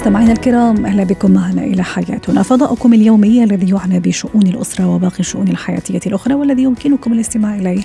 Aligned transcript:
مستمعينا 0.00 0.32
الكرام 0.32 0.86
أهلا 0.86 1.04
بكم 1.04 1.30
معنا 1.30 1.64
إلى 1.64 1.84
حياتنا. 1.84 2.42
فضاؤكم 2.42 2.94
اليومي 2.94 3.44
الذي 3.44 3.70
يعنى 3.70 4.00
بشؤون 4.00 4.42
الأسرة 4.42 4.94
وباقي 4.94 5.20
الشؤون 5.20 5.48
الحياتية 5.48 6.00
الأخرى 6.06 6.34
والذي 6.34 6.62
يمكنكم 6.62 7.12
الاستماع 7.12 7.56
إليه 7.56 7.82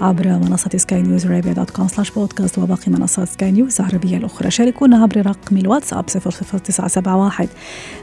عبر 0.00 0.28
منصة 0.28 0.70
سكاي 0.76 1.02
نيوز 1.02 1.26
عربيه 1.26 1.52
dot 1.52 1.70
com 1.70 1.88
slash 1.88 2.10
podcast 2.10 2.58
وباقي 2.58 2.92
منصات 2.92 3.28
سكاي 3.28 3.50
نيوز 3.50 3.80
العربية 3.80 4.16
الأخرى. 4.16 4.50
شاركونا 4.50 5.02
عبر 5.02 5.26
رقم 5.26 5.56
الواتساب 5.56 6.04
00971 6.06 7.48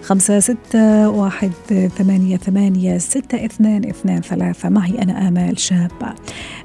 خمسة 0.02 0.40
ستة 0.40 1.09
واحد 1.09 1.52
ثمانية 1.98 2.38
ثمانية 2.38 2.98
ستة 2.98 3.45
اثنان 3.45 3.86
اثنان 3.86 4.22
ثلاثة. 4.22 4.70
معي 4.70 5.02
أنا 5.02 5.28
آمال 5.28 5.59
شابة. 5.59 6.14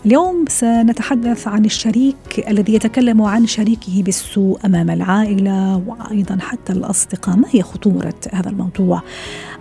اليوم 0.06 0.44
سنتحدث 0.48 1.48
عن 1.48 1.64
الشريك 1.64 2.48
الذي 2.48 2.74
يتكلم 2.74 3.22
عن 3.22 3.46
شريكه 3.46 4.02
بالسوء 4.02 4.58
أمام 4.64 4.90
العائلة 4.90 5.82
وأيضا 5.86 6.38
حتى 6.40 6.72
الأصدقاء 6.88 7.36
ما 7.36 7.48
هي 7.50 7.62
خطورة 7.62 8.14
هذا 8.32 8.50
الموضوع؟ 8.50 9.02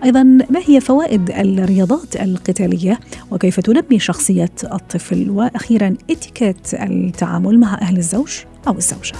أيضا 0.03 0.23
ما 0.23 0.59
هي 0.65 0.81
فوائد 0.81 1.29
الرياضات 1.29 2.15
القتالية؟ 2.15 2.99
وكيف 3.31 3.59
تنمي 3.59 3.99
شخصية 3.99 4.51
الطفل؟ 4.63 5.29
وأخيرا 5.29 5.95
إتيكيت 6.09 6.73
التعامل 6.73 7.59
مع 7.59 7.77
أهل 7.81 7.97
الزوج 7.97 8.31
أو 8.67 8.77
الزوجة. 8.77 9.13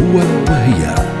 هو 0.00 0.16
وهي 0.48 1.11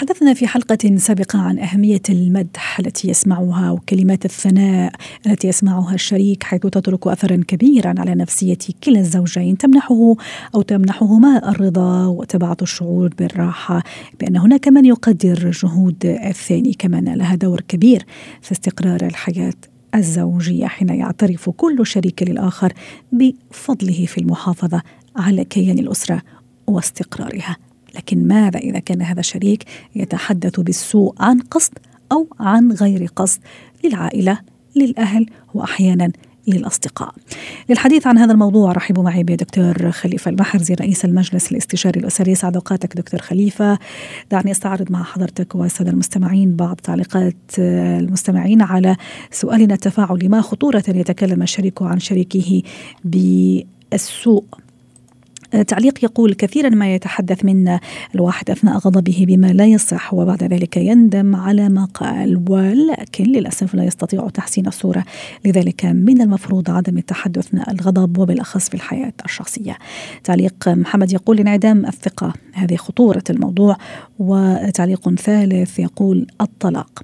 تحدثنا 0.00 0.34
في 0.34 0.46
حلقة 0.46 0.96
سابقة 0.96 1.38
عن 1.38 1.58
أهمية 1.58 2.02
المدح 2.10 2.78
التي 2.78 3.08
يسمعها 3.08 3.70
وكلمات 3.70 4.24
الثناء 4.24 4.92
التي 5.26 5.48
يسمعها 5.48 5.94
الشريك 5.94 6.42
حيث 6.42 6.60
تترك 6.60 7.06
أثرا 7.06 7.40
كبيرا 7.48 7.94
على 7.98 8.14
نفسية 8.14 8.58
كلا 8.84 9.00
الزوجين 9.00 9.58
تمنحه 9.58 10.14
أو 10.54 10.62
تمنحهما 10.62 11.50
الرضا 11.50 12.06
وتبعث 12.06 12.62
الشعور 12.62 13.14
بالراحة 13.18 13.82
بأن 14.20 14.36
هناك 14.36 14.68
من 14.68 14.84
يقدر 14.84 15.50
جهود 15.50 16.06
الثاني 16.06 16.72
كما 16.78 16.96
لها 16.96 17.34
دور 17.34 17.60
كبير 17.60 18.04
في 18.42 18.52
استقرار 18.52 19.06
الحياة 19.06 19.54
الزوجية 19.94 20.66
حين 20.66 20.88
يعترف 20.88 21.50
كل 21.50 21.86
شريك 21.86 22.22
للآخر 22.22 22.72
بفضله 23.12 24.06
في 24.06 24.18
المحافظة 24.18 24.82
على 25.16 25.44
كيان 25.44 25.78
الأسرة 25.78 26.22
واستقرارها. 26.66 27.69
لكن 27.94 28.28
ماذا 28.28 28.58
إذا 28.58 28.78
كان 28.78 29.02
هذا 29.02 29.20
الشريك 29.20 29.64
يتحدث 29.94 30.60
بالسوء 30.60 31.14
عن 31.18 31.38
قصد 31.40 31.72
أو 32.12 32.26
عن 32.40 32.72
غير 32.72 33.06
قصد 33.16 33.40
للعائلة 33.84 34.38
للأهل 34.76 35.26
وأحيانا 35.54 36.12
للأصدقاء؟ 36.48 37.14
للحديث 37.68 38.06
عن 38.06 38.18
هذا 38.18 38.32
الموضوع 38.32 38.72
رحبوا 38.72 39.02
معي 39.02 39.22
بدكتور 39.22 39.90
خليفة 39.90 40.30
المحرزي 40.30 40.74
رئيس 40.74 41.04
المجلس 41.04 41.52
الاستشاري 41.52 42.00
الأسري. 42.00 42.34
سعد 42.34 42.54
أوقاتك 42.54 42.96
دكتور 42.96 43.20
خليفة. 43.20 43.78
دعني 44.30 44.50
أستعرض 44.50 44.92
مع 44.92 45.02
حضرتك 45.02 45.54
والسادة 45.54 45.90
المستمعين 45.90 46.56
بعض 46.56 46.76
تعليقات 46.76 47.36
المستمعين 47.58 48.62
على 48.62 48.96
سؤالنا 49.30 49.74
التفاعلي. 49.74 50.28
ما 50.28 50.40
خطورة 50.40 50.84
يتكلم 50.88 51.42
الشريك 51.42 51.82
عن 51.82 51.98
شريكه 51.98 52.62
بالسوء؟ 53.04 54.44
تعليق 55.66 56.04
يقول 56.04 56.34
كثيرا 56.34 56.68
ما 56.68 56.94
يتحدث 56.94 57.44
منا 57.44 57.80
الواحد 58.14 58.50
أثناء 58.50 58.78
غضبه 58.78 59.24
بما 59.28 59.46
لا 59.46 59.66
يصح 59.66 60.14
وبعد 60.14 60.44
ذلك 60.44 60.76
يندم 60.76 61.36
على 61.36 61.68
ما 61.68 61.84
قال 61.84 62.44
ولكن 62.48 63.24
للأسف 63.24 63.74
لا 63.74 63.84
يستطيع 63.84 64.28
تحسين 64.28 64.66
الصورة 64.66 65.04
لذلك 65.44 65.84
من 65.84 66.20
المفروض 66.20 66.70
عدم 66.70 66.98
التحدث 66.98 67.46
اثناء 67.50 67.70
الغضب 67.72 68.18
وبالأخص 68.18 68.68
في 68.68 68.74
الحياة 68.74 69.12
الشخصية. 69.24 69.76
تعليق 70.24 70.68
محمد 70.68 71.12
يقول 71.12 71.40
انعدام 71.40 71.86
الثقة 71.86 72.32
هذه 72.52 72.76
خطورة 72.76 73.22
الموضوع 73.30 73.76
وتعليق 74.18 75.14
ثالث 75.14 75.78
يقول 75.78 76.26
الطلاق. 76.40 77.02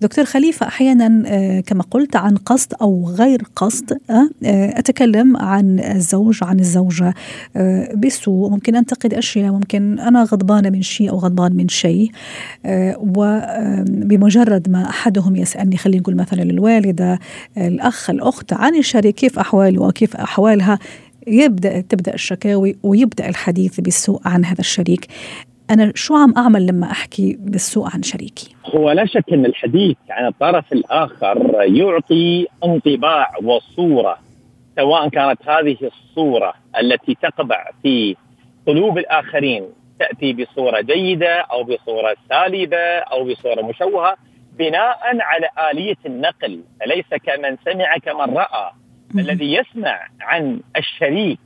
دكتور 0.00 0.24
خليفة 0.24 0.66
أحيانا 0.66 1.60
كما 1.60 1.82
قلت 1.90 2.16
عن 2.16 2.36
قصد 2.36 2.74
أو 2.82 3.10
غير 3.10 3.42
قصد 3.56 3.98
أتكلم 4.44 5.36
عن 5.36 5.80
الزوج 5.80 6.38
عن 6.42 6.60
الزوجة 6.60 7.14
بالسوء 7.94 8.50
ممكن 8.50 8.76
أنتقد 8.76 9.14
أشياء 9.14 9.52
ممكن 9.52 9.98
أنا 9.98 10.22
غضبانة 10.22 10.70
من 10.70 10.82
شيء 10.82 11.10
أو 11.10 11.16
غضبان 11.16 11.56
من 11.56 11.68
شيء. 11.68 12.10
وبمجرد 12.98 14.70
ما 14.70 14.88
أحدهم 14.88 15.36
يسألني 15.36 15.76
خلينا 15.76 16.00
نقول 16.00 16.16
مثلا 16.16 16.42
الوالدة 16.42 17.18
الأخ 17.56 18.10
الأخت 18.10 18.52
عن 18.52 18.76
الشريك 18.76 19.14
كيف 19.14 19.38
أحواله 19.38 19.82
وكيف 19.82 20.16
أحوالها 20.16 20.78
يبدأ 21.26 21.80
تبدأ 21.80 22.14
الشكاوي 22.14 22.76
ويبدأ 22.82 23.28
الحديث 23.28 23.80
بالسوء 23.80 24.20
عن 24.24 24.44
هذا 24.44 24.60
الشريك. 24.60 25.06
أنا 25.70 25.92
شو 25.94 26.14
عم 26.14 26.34
أعمل 26.36 26.66
لما 26.66 26.90
أحكي 26.90 27.38
بالسوء 27.40 27.88
عن 27.94 28.02
شريكي؟ 28.02 28.48
هو 28.66 28.90
لا 28.90 29.06
شك 29.06 29.24
إن 29.32 29.46
الحديث 29.46 29.96
عن 30.10 30.26
الطرف 30.26 30.72
الآخر 30.72 31.50
يعطي 31.60 32.46
انطباع 32.64 33.30
وصورة. 33.44 34.18
سواء 34.76 35.08
كانت 35.08 35.48
هذه 35.48 35.76
الصورة 35.82 36.54
التي 36.80 37.14
تقبع 37.14 37.70
في 37.82 38.16
قلوب 38.66 38.98
الآخرين 38.98 39.68
تأتي 39.98 40.32
بصورة 40.32 40.80
جيدة 40.80 41.40
أو 41.40 41.64
بصورة 41.64 42.16
سالبة 42.28 42.98
أو 42.98 43.24
بصورة 43.24 43.62
مشوهة 43.62 44.16
بناء 44.58 44.98
على 45.20 45.48
آلية 45.70 45.96
النقل. 46.06 46.64
فليس 46.80 47.08
كمن 47.24 47.56
سمع 47.64 47.96
كمن 47.96 48.34
رأى؟ 48.36 48.70
الذي 49.18 49.54
يسمع 49.54 50.08
عن 50.20 50.60
الشريك 50.76 51.40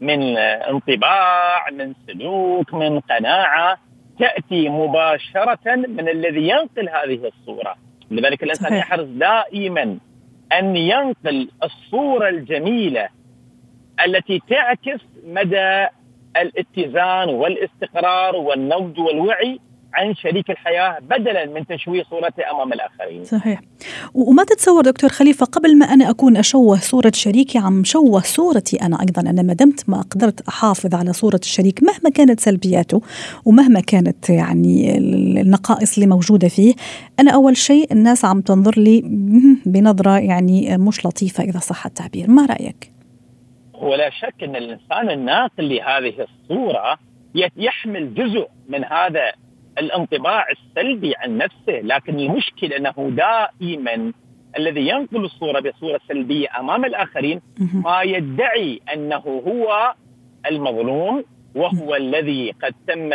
من 0.00 0.36
انطباع 0.38 1.70
من 1.70 1.94
سلوك 2.06 2.74
من 2.74 3.00
قناعة 3.00 3.78
تأتي 4.18 4.68
مباشرة 4.68 5.76
من 5.76 6.08
الذي 6.08 6.48
ينقل 6.48 6.88
هذه 6.88 7.28
الصورة. 7.28 7.74
لذلك 8.10 8.42
الإنسان 8.42 8.74
يحرص 8.74 9.06
دائما 9.08 9.98
أن 10.52 10.76
ينقل 10.76 11.48
الصورة 11.62 12.28
الجميلة 12.28 13.08
التي 14.06 14.42
تعكس 14.50 15.00
مدى 15.26 15.86
الاتزان 16.36 17.28
والاستقرار 17.28 18.36
والنضج 18.36 18.98
والوعي 18.98 19.60
عن 19.96 20.14
شريك 20.14 20.50
الحياة 20.50 20.98
بدلا 20.98 21.46
من 21.46 21.66
تشويه 21.66 22.02
صورته 22.10 22.50
أمام 22.50 22.72
الآخرين. 22.72 23.24
صحيح. 23.24 23.60
وما 24.14 24.44
تتصور 24.44 24.82
دكتور 24.82 25.10
خليفة 25.10 25.46
قبل 25.46 25.78
ما 25.78 25.86
أنا 25.86 26.10
أكون 26.10 26.36
أشوه 26.36 26.76
صورة 26.76 27.12
شريكي 27.14 27.58
عم 27.58 27.84
شوه 27.84 28.20
صورتي 28.20 28.76
أنا 28.76 29.00
أيضا 29.00 29.30
أنا 29.30 29.42
ما 29.42 29.52
دمت 29.52 29.88
ما 29.88 30.02
قدرت 30.02 30.48
أحافظ 30.48 30.94
على 30.94 31.12
صورة 31.12 31.40
الشريك 31.42 31.82
مهما 31.82 32.10
كانت 32.14 32.40
سلبياته 32.40 33.02
ومهما 33.44 33.80
كانت 33.80 34.30
يعني 34.30 34.98
النقائص 34.98 35.94
اللي 35.94 36.06
موجودة 36.06 36.48
فيه، 36.48 36.74
أنا 37.20 37.30
أول 37.30 37.56
شيء 37.56 37.92
الناس 37.92 38.24
عم 38.24 38.40
تنظر 38.40 38.78
لي 38.78 39.02
بنظرة 39.66 40.18
يعني 40.18 40.78
مش 40.78 41.06
لطيفة 41.06 41.44
إذا 41.44 41.58
صح 41.58 41.86
التعبير، 41.86 42.30
ما 42.30 42.46
رأيك؟ 42.46 42.92
ولا 43.74 44.10
شك 44.10 44.42
إن 44.42 44.56
الإنسان 44.56 45.10
الناقل 45.10 45.68
لهذه 45.68 46.26
الصورة 46.28 46.98
يحمل 47.56 48.14
جزء 48.14 48.48
من 48.68 48.84
هذا 48.84 49.32
الانطباع 49.78 50.46
السلبي 50.50 51.14
عن 51.16 51.36
نفسه 51.38 51.80
لكن 51.82 52.18
المشكلة 52.20 52.76
أنه 52.76 52.94
دائما 53.10 54.12
الذي 54.58 54.88
ينقل 54.88 55.24
الصورة 55.24 55.60
بصورة 55.60 56.00
سلبية 56.08 56.48
أمام 56.58 56.84
الآخرين 56.84 57.40
ما 57.72 58.02
يدعي 58.02 58.80
أنه 58.94 59.42
هو 59.46 59.94
المظلوم 60.50 61.24
وهو 61.54 61.94
الذي 61.94 62.50
قد 62.62 62.74
تم 62.86 63.10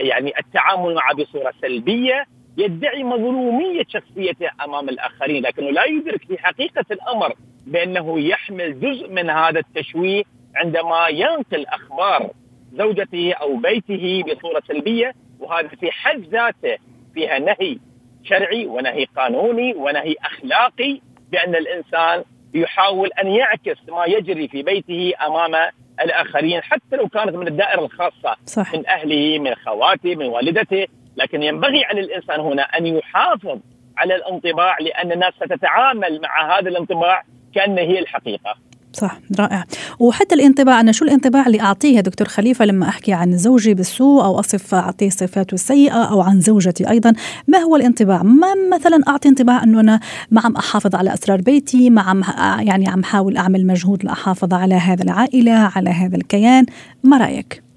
يعني 0.00 0.32
التعامل 0.38 0.94
معه 0.94 1.14
بصورة 1.14 1.52
سلبية 1.62 2.24
يدعي 2.58 3.04
مظلومية 3.04 3.82
شخصيته 3.88 4.50
أمام 4.64 4.88
الآخرين 4.88 5.42
لكنه 5.42 5.70
لا 5.70 5.84
يدرك 5.84 6.24
في 6.24 6.38
حقيقة 6.38 6.84
الأمر 6.90 7.34
بأنه 7.66 8.20
يحمل 8.20 8.80
جزء 8.80 9.08
من 9.10 9.30
هذا 9.30 9.58
التشويه 9.58 10.22
عندما 10.56 11.08
ينقل 11.08 11.66
أخبار 11.66 12.30
زوجته 12.72 13.32
أو 13.32 13.56
بيته 13.56 14.22
بصورة 14.22 14.62
سلبية. 14.68 15.12
وهذا 15.50 15.68
في 15.68 15.90
حد 15.90 16.20
ذاته 16.20 16.78
فيها 17.14 17.38
نهي 17.38 17.78
شرعي 18.24 18.66
ونهي 18.66 19.04
قانوني 19.16 19.74
ونهي 19.74 20.14
أخلاقي 20.24 21.00
بأن 21.32 21.54
الإنسان 21.54 22.24
يحاول 22.54 23.10
أن 23.22 23.26
يعكس 23.26 23.78
ما 23.88 24.04
يجري 24.04 24.48
في 24.48 24.62
بيته 24.62 25.12
أمام 25.26 25.70
الآخرين 26.00 26.62
حتى 26.62 26.96
لو 26.96 27.08
كانت 27.08 27.36
من 27.36 27.48
الدائرة 27.48 27.84
الخاصة 27.84 28.36
صح. 28.46 28.74
من 28.74 28.86
أهله 28.88 29.38
من 29.38 29.54
خواته 29.54 30.16
من 30.16 30.26
والدته 30.26 30.86
لكن 31.16 31.42
ينبغي 31.42 31.84
على 31.84 32.00
الإنسان 32.00 32.40
هنا 32.40 32.62
أن 32.62 32.86
يحافظ 32.86 33.58
على 33.98 34.14
الانطباع 34.14 34.78
لأن 34.80 35.12
الناس 35.12 35.34
ستتعامل 35.34 36.20
مع 36.20 36.58
هذا 36.58 36.68
الانطباع 36.68 37.22
كانه 37.54 37.82
هي 37.82 37.98
الحقيقة. 37.98 38.54
صح 38.92 39.20
رائع. 39.38 39.64
وحتى 39.98 40.34
الانطباع 40.34 40.80
أنا 40.80 40.92
شو 40.92 41.04
الانطباع 41.04 41.46
اللي 41.46 41.60
أعطيه 41.60 42.00
دكتور 42.00 42.28
خليفة 42.28 42.64
لما 42.64 42.88
أحكي 42.88 43.12
عن 43.12 43.36
زوجي 43.36 43.74
بالسوء 43.74 44.24
أو 44.24 44.40
أصف 44.40 44.74
أعطيه 44.74 45.10
صفاته 45.10 45.54
السيئة 45.54 46.02
أو 46.04 46.20
عن 46.20 46.40
زوجتي 46.40 46.90
أيضا؟ 46.90 47.12
ما 47.48 47.58
هو 47.58 47.76
الانطباع؟ 47.76 48.22
ما 48.22 48.48
مثلا 48.72 49.00
أعطي 49.08 49.28
انطباع 49.28 49.62
أنه 49.62 49.80
أنا 49.80 50.00
ما 50.30 50.40
عم 50.40 50.56
أحافظ 50.56 50.94
على 50.94 51.14
أسرار 51.14 51.40
بيتي 51.40 51.90
ما 51.90 52.02
عم 52.02 52.22
يعني 52.66 52.88
عم 52.88 53.04
حاول 53.04 53.36
أعمل 53.36 53.66
مجهود 53.66 54.04
لأحافظ 54.04 54.54
على 54.54 54.74
هذا 54.74 55.02
العائلة 55.02 55.52
على 55.52 55.90
هذا 55.90 56.16
الكيان؟ 56.16 56.66
ما 57.04 57.16
رأيك؟ 57.18 57.69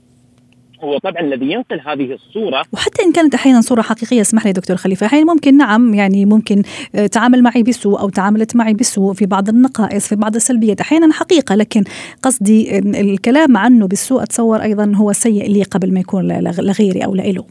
هو 0.84 0.98
طبعا 0.98 1.22
الذي 1.22 1.52
ينقل 1.52 1.80
هذه 1.80 2.14
الصورة. 2.14 2.64
وحتى 2.74 3.04
إن 3.04 3.12
كانت 3.12 3.34
أحيانا 3.34 3.62
صورة 3.62 3.82
حقيقية 3.82 4.22
اسمح 4.22 4.46
لي 4.46 4.52
دكتور 4.52 4.78
خليفة. 4.78 5.06
أحيانا 5.06 5.34
ممكن 5.34 5.58
نعم 5.58 5.94
يعني 5.94 6.26
ممكن 6.26 6.64
آه، 6.96 7.08
تعامل 7.08 7.44
معي 7.44 7.64
بسوء 7.64 8.00
أو 8.00 8.10
تعاملت 8.10 8.56
معي 8.56 8.74
بسوء 8.74 9.14
في 9.14 9.26
بعض 9.26 9.50
النقائص 9.50 10.08
في 10.10 10.16
بعض 10.16 10.36
السلبيات. 10.36 10.82
أحيانا 10.82 11.14
حقيقة 11.14 11.56
لكن 11.56 11.84
قصدي 12.24 12.80
الكلام 12.80 13.58
عنه 13.58 13.88
بالسوء 13.88 14.24
أتصور 14.24 14.62
أيضا 14.62 14.94
هو 14.96 15.14
سيء 15.14 15.50
لي 15.52 15.64
قبل 15.64 15.94
ما 15.94 16.00
يكون 16.00 16.32
لغيري 16.42 17.06
أو 17.06 17.16
لإله 17.16 17.46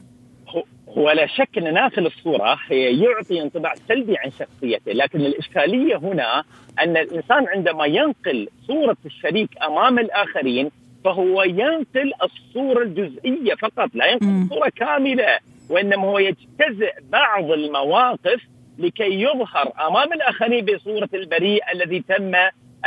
ولا 0.96 1.26
شك 1.26 1.58
أن 1.58 1.74
ناقل 1.74 2.06
الصورة 2.06 2.58
يعطي 2.70 3.42
انطباع 3.42 3.74
سلبي 3.88 4.16
عن 4.16 4.30
شخصيته، 4.30 4.92
لكن 4.92 5.20
الإشكالية 5.20 5.96
هنا 5.96 6.44
أن 6.82 6.96
الإنسان 6.96 7.46
عندما 7.56 7.86
ينقل 7.86 8.48
صورة 8.66 8.96
الشريك 9.06 9.50
أمام 9.62 9.98
الآخرين 9.98 10.70
فهو 11.04 11.42
ينقل 11.42 12.12
الصورة 12.22 12.82
الجزئية 12.82 13.54
فقط 13.54 13.90
لا 13.94 14.06
ينقل 14.06 14.42
الصورة 14.42 14.72
كاملة 14.76 15.38
وإنما 15.70 16.04
هو 16.04 16.18
يجتزئ 16.18 16.92
بعض 17.12 17.50
المواقف 17.50 18.42
لكي 18.78 19.22
يظهر 19.22 19.72
أمام 19.88 20.12
الآخرين 20.12 20.64
بصورة 20.64 21.08
البريء 21.14 21.62
الذي 21.74 22.00
تم 22.08 22.34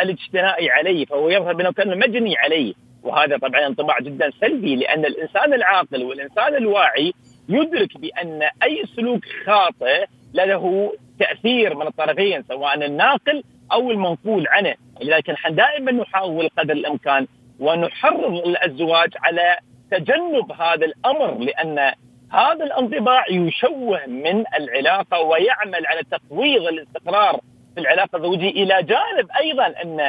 الاجتناء 0.01 0.69
عليه 0.69 1.05
فهو 1.05 1.29
يظهر 1.29 1.53
بأنه 1.53 1.71
كان 1.71 1.99
مجني 1.99 2.37
عليه. 2.37 2.73
وهذا 3.03 3.37
طبعا 3.37 3.67
انطباع 3.67 3.99
جدا 3.99 4.31
سلبي 4.41 4.75
لأن 4.75 5.05
الإنسان 5.05 5.53
العاقل 5.53 6.03
والإنسان 6.03 6.55
الواعي 6.55 7.13
يدرك 7.49 7.97
بأن 7.97 8.41
أي 8.63 8.83
سلوك 8.95 9.25
خاطئ 9.45 10.05
له 10.33 10.93
تأثير 11.19 11.75
من 11.75 11.87
الطرفين 11.87 12.43
سواء 12.43 12.85
الناقل 12.85 13.43
أو 13.71 13.91
المنقول 13.91 14.47
عنه. 14.47 14.75
لذلك 15.01 15.29
نحن 15.29 15.55
دائما 15.55 15.91
نحاول 15.91 16.49
قدر 16.57 16.73
الإمكان 16.73 17.27
ونحرض 17.59 18.33
الأزواج 18.33 19.09
على 19.23 19.57
تجنب 19.91 20.51
هذا 20.51 20.85
الأمر 20.85 21.37
لأن 21.37 21.93
هذا 22.31 22.63
الانطباع 22.65 23.25
يشوه 23.29 24.05
من 24.07 24.43
العلاقة 24.59 25.19
ويعمل 25.19 25.85
على 25.85 26.01
تقويض 26.11 26.61
الاستقرار 26.61 27.39
في 27.75 27.81
العلاقة 27.81 28.17
الزوجية 28.17 28.49
إلى 28.49 28.83
جانب 28.83 29.27
أيضا 29.39 29.65
أن 29.83 29.99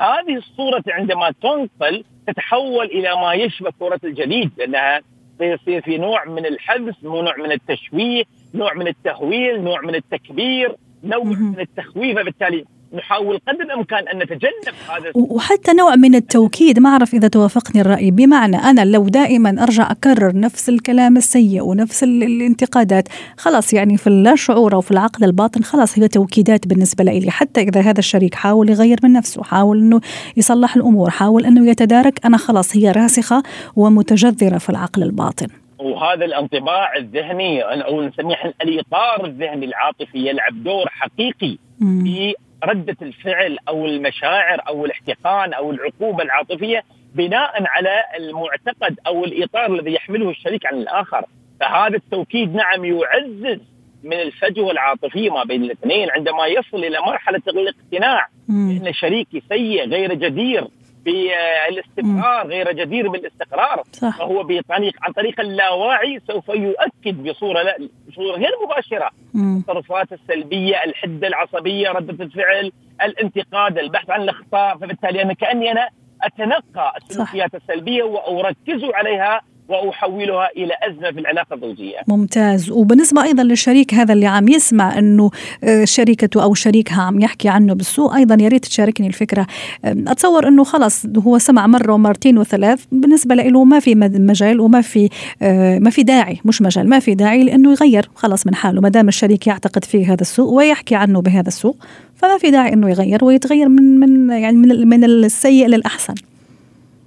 هذه 0.00 0.36
الصورة 0.36 0.82
عندما 0.88 1.30
تنقل 1.42 2.04
تتحول 2.26 2.86
إلى 2.86 3.16
ما 3.16 3.34
يشبه 3.34 3.72
صورة 3.78 4.00
الجليد 4.04 4.50
لأنها 4.58 5.00
يصير 5.40 5.80
في 5.80 5.98
نوع 5.98 6.24
من 6.24 6.46
الحبس، 6.46 6.94
نوع 7.04 7.36
من 7.36 7.52
التشويه، 7.52 8.24
نوع 8.54 8.74
من 8.74 8.88
التهويل، 8.88 9.64
نوع 9.64 9.80
من 9.80 9.94
التكبير، 9.94 10.76
نوع 11.04 11.24
من 11.24 11.60
التخويف 11.60 12.18
فبالتالي 12.18 12.64
نحاول 12.92 13.40
قدر 13.48 13.60
الإمكان 13.60 14.08
أن 14.08 14.18
نتجنب 14.18 14.74
هذا 14.88 15.12
وحتى 15.14 15.72
نوع 15.72 15.96
من 15.96 16.14
التوكيد 16.14 16.78
ما 16.78 16.90
أعرف 16.90 17.14
إذا 17.14 17.28
توافقني 17.28 17.80
الرأي 17.80 18.10
بمعنى 18.10 18.56
أنا 18.56 18.84
لو 18.84 19.08
دائما 19.08 19.62
أرجع 19.62 19.90
أكرر 19.90 20.36
نفس 20.36 20.68
الكلام 20.68 21.16
السيء 21.16 21.62
ونفس 21.62 22.02
الانتقادات 22.02 23.08
خلاص 23.36 23.74
يعني 23.74 23.96
في 23.96 24.06
اللا 24.06 24.34
شعور 24.34 24.74
أو 24.74 24.80
في 24.80 24.90
العقل 24.90 25.24
الباطن 25.24 25.62
خلاص 25.62 25.98
هي 25.98 26.08
توكيدات 26.08 26.66
بالنسبة 26.66 27.04
لي. 27.04 27.30
حتى 27.30 27.60
إذا 27.60 27.80
هذا 27.80 27.98
الشريك 27.98 28.34
حاول 28.34 28.70
يغير 28.70 28.98
من 29.02 29.12
نفسه 29.12 29.42
حاول 29.42 29.78
إنه 29.78 30.00
يصلح 30.36 30.76
الأمور 30.76 31.10
حاول 31.10 31.46
إنه 31.46 31.70
يتدارك 31.70 32.26
أنا 32.26 32.36
خلاص 32.36 32.76
هي 32.76 32.92
راسخة 32.92 33.42
ومتجذرة 33.76 34.58
في 34.58 34.70
العقل 34.70 35.02
الباطن. 35.02 35.46
وهذا 35.78 36.24
الانطباع 36.24 36.96
الذهني 36.96 37.62
أو 37.62 38.02
نسميه 38.02 38.54
الإطار 38.62 39.26
الذهني 39.26 39.66
العاطفي 39.66 40.18
يلعب 40.18 40.64
دور 40.64 40.88
حقيقي 40.88 41.58
في 41.80 42.34
ردة 42.64 42.96
الفعل 43.02 43.58
أو 43.68 43.86
المشاعر 43.86 44.60
أو 44.68 44.84
الاحتقان 44.86 45.52
أو 45.52 45.70
العقوبة 45.70 46.22
العاطفية 46.22 46.82
بناء 47.14 47.64
على 47.66 48.02
المعتقد 48.18 48.98
أو 49.06 49.24
الإطار 49.24 49.74
الذي 49.74 49.94
يحمله 49.94 50.30
الشريك 50.30 50.66
عن 50.66 50.74
الآخر. 50.74 51.24
فهذا 51.60 51.96
التوكيد 51.96 52.54
نعم 52.54 52.84
يعزز 52.84 53.60
من 54.04 54.12
الفجوة 54.12 54.70
العاطفية 54.70 55.30
ما 55.30 55.44
بين 55.44 55.62
الاثنين 55.64 56.10
عندما 56.10 56.46
يصل 56.46 56.84
إلى 56.84 57.00
مرحلة 57.00 57.42
الاقتناع 57.48 58.26
إن 58.50 58.92
شريكي 58.92 59.42
سيء 59.48 59.88
غير 59.88 60.14
جدير 60.14 60.68
بالاستقرار 61.04 62.46
غير 62.46 62.72
جدير 62.72 63.08
بالاستقرار. 63.08 63.82
صح. 63.92 64.18
فهو 64.18 64.42
بطريق 64.42 64.94
عن 65.02 65.12
طريق 65.12 65.40
اللاواعي 65.40 66.20
سوف 66.26 66.48
يؤكد 66.48 67.22
بصورة 67.22 67.62
لا 67.62 67.88
بصورة 68.08 68.36
غير 68.36 68.50
مباشرة. 68.64 69.10
التصرفات 69.34 70.12
السلبية 70.12 70.84
الحدة 70.84 71.28
العصبية 71.28 71.88
ردة 71.88 72.24
الفعل 72.24 72.72
الانتقاد 73.02 73.78
البحث 73.78 74.10
عن 74.10 74.22
الأخطاء. 74.22 74.78
فبالتالي 74.78 75.22
أنا 75.22 75.32
كأني 75.32 75.72
أنا 75.72 75.88
أتنقى 76.22 76.92
السلوكيات 76.96 77.54
السلبية 77.54 78.02
وأركز 78.02 78.84
عليها 78.94 79.40
وأحولها 79.68 80.48
إلى 80.56 80.74
أزمة 80.82 81.10
في 81.10 81.20
العلاقة 81.20 81.54
الزوجية. 81.54 81.96
ممتاز 82.08 82.70
وبالنسبة 82.70 83.22
أيضا 83.22 83.42
للشريك 83.42 83.94
هذا 83.94 84.12
اللي 84.12 84.26
عم 84.26 84.48
يسمع 84.48 84.98
إنه 84.98 85.30
آه، 85.64 85.84
شريكته 85.84 86.42
أو 86.42 86.54
شريكها 86.54 87.02
عم 87.02 87.20
يحكي 87.20 87.48
عنه 87.48 87.74
بالسوء 87.74 88.16
أيضا 88.16 88.36
يا 88.40 88.48
ريت 88.48 88.64
تشاركني 88.64 89.06
الفكرة 89.06 89.46
أتصور 89.84 90.48
إنه 90.48 90.64
خلص 90.64 91.06
هو 91.26 91.38
سمع 91.38 91.66
مرة 91.66 91.92
ومرتين 91.92 92.38
وثلاث 92.38 92.84
بالنسبة 92.92 93.34
له 93.34 93.64
ما 93.64 93.80
في 93.80 93.94
مجال 93.94 94.60
وما 94.60 94.80
في 94.80 95.08
آه، 95.42 95.78
ما 95.78 95.90
في 95.90 96.02
داعي 96.02 96.38
مش 96.44 96.62
مجال 96.62 96.88
ما 96.88 96.98
في 96.98 97.14
داعي 97.14 97.42
لإنه 97.44 97.70
يغير 97.70 98.08
خلص 98.14 98.46
من 98.46 98.54
حاله 98.54 98.80
ما 98.80 98.88
دام 98.88 99.08
الشريك 99.08 99.46
يعتقد 99.46 99.84
فيه 99.84 100.12
هذا 100.12 100.20
السوء 100.20 100.52
ويحكي 100.52 100.94
عنه 100.94 101.20
بهذا 101.20 101.48
السوء 101.48 101.76
فما 102.16 102.38
في 102.38 102.50
داعي 102.50 102.72
إنه 102.72 102.90
يغير 102.90 103.24
ويتغير 103.24 103.68
من 103.68 104.00
من 104.00 104.30
يعني 104.30 104.56
من 104.56 104.88
من 104.88 105.04
السيء 105.04 105.66
للأحسن. 105.66 106.14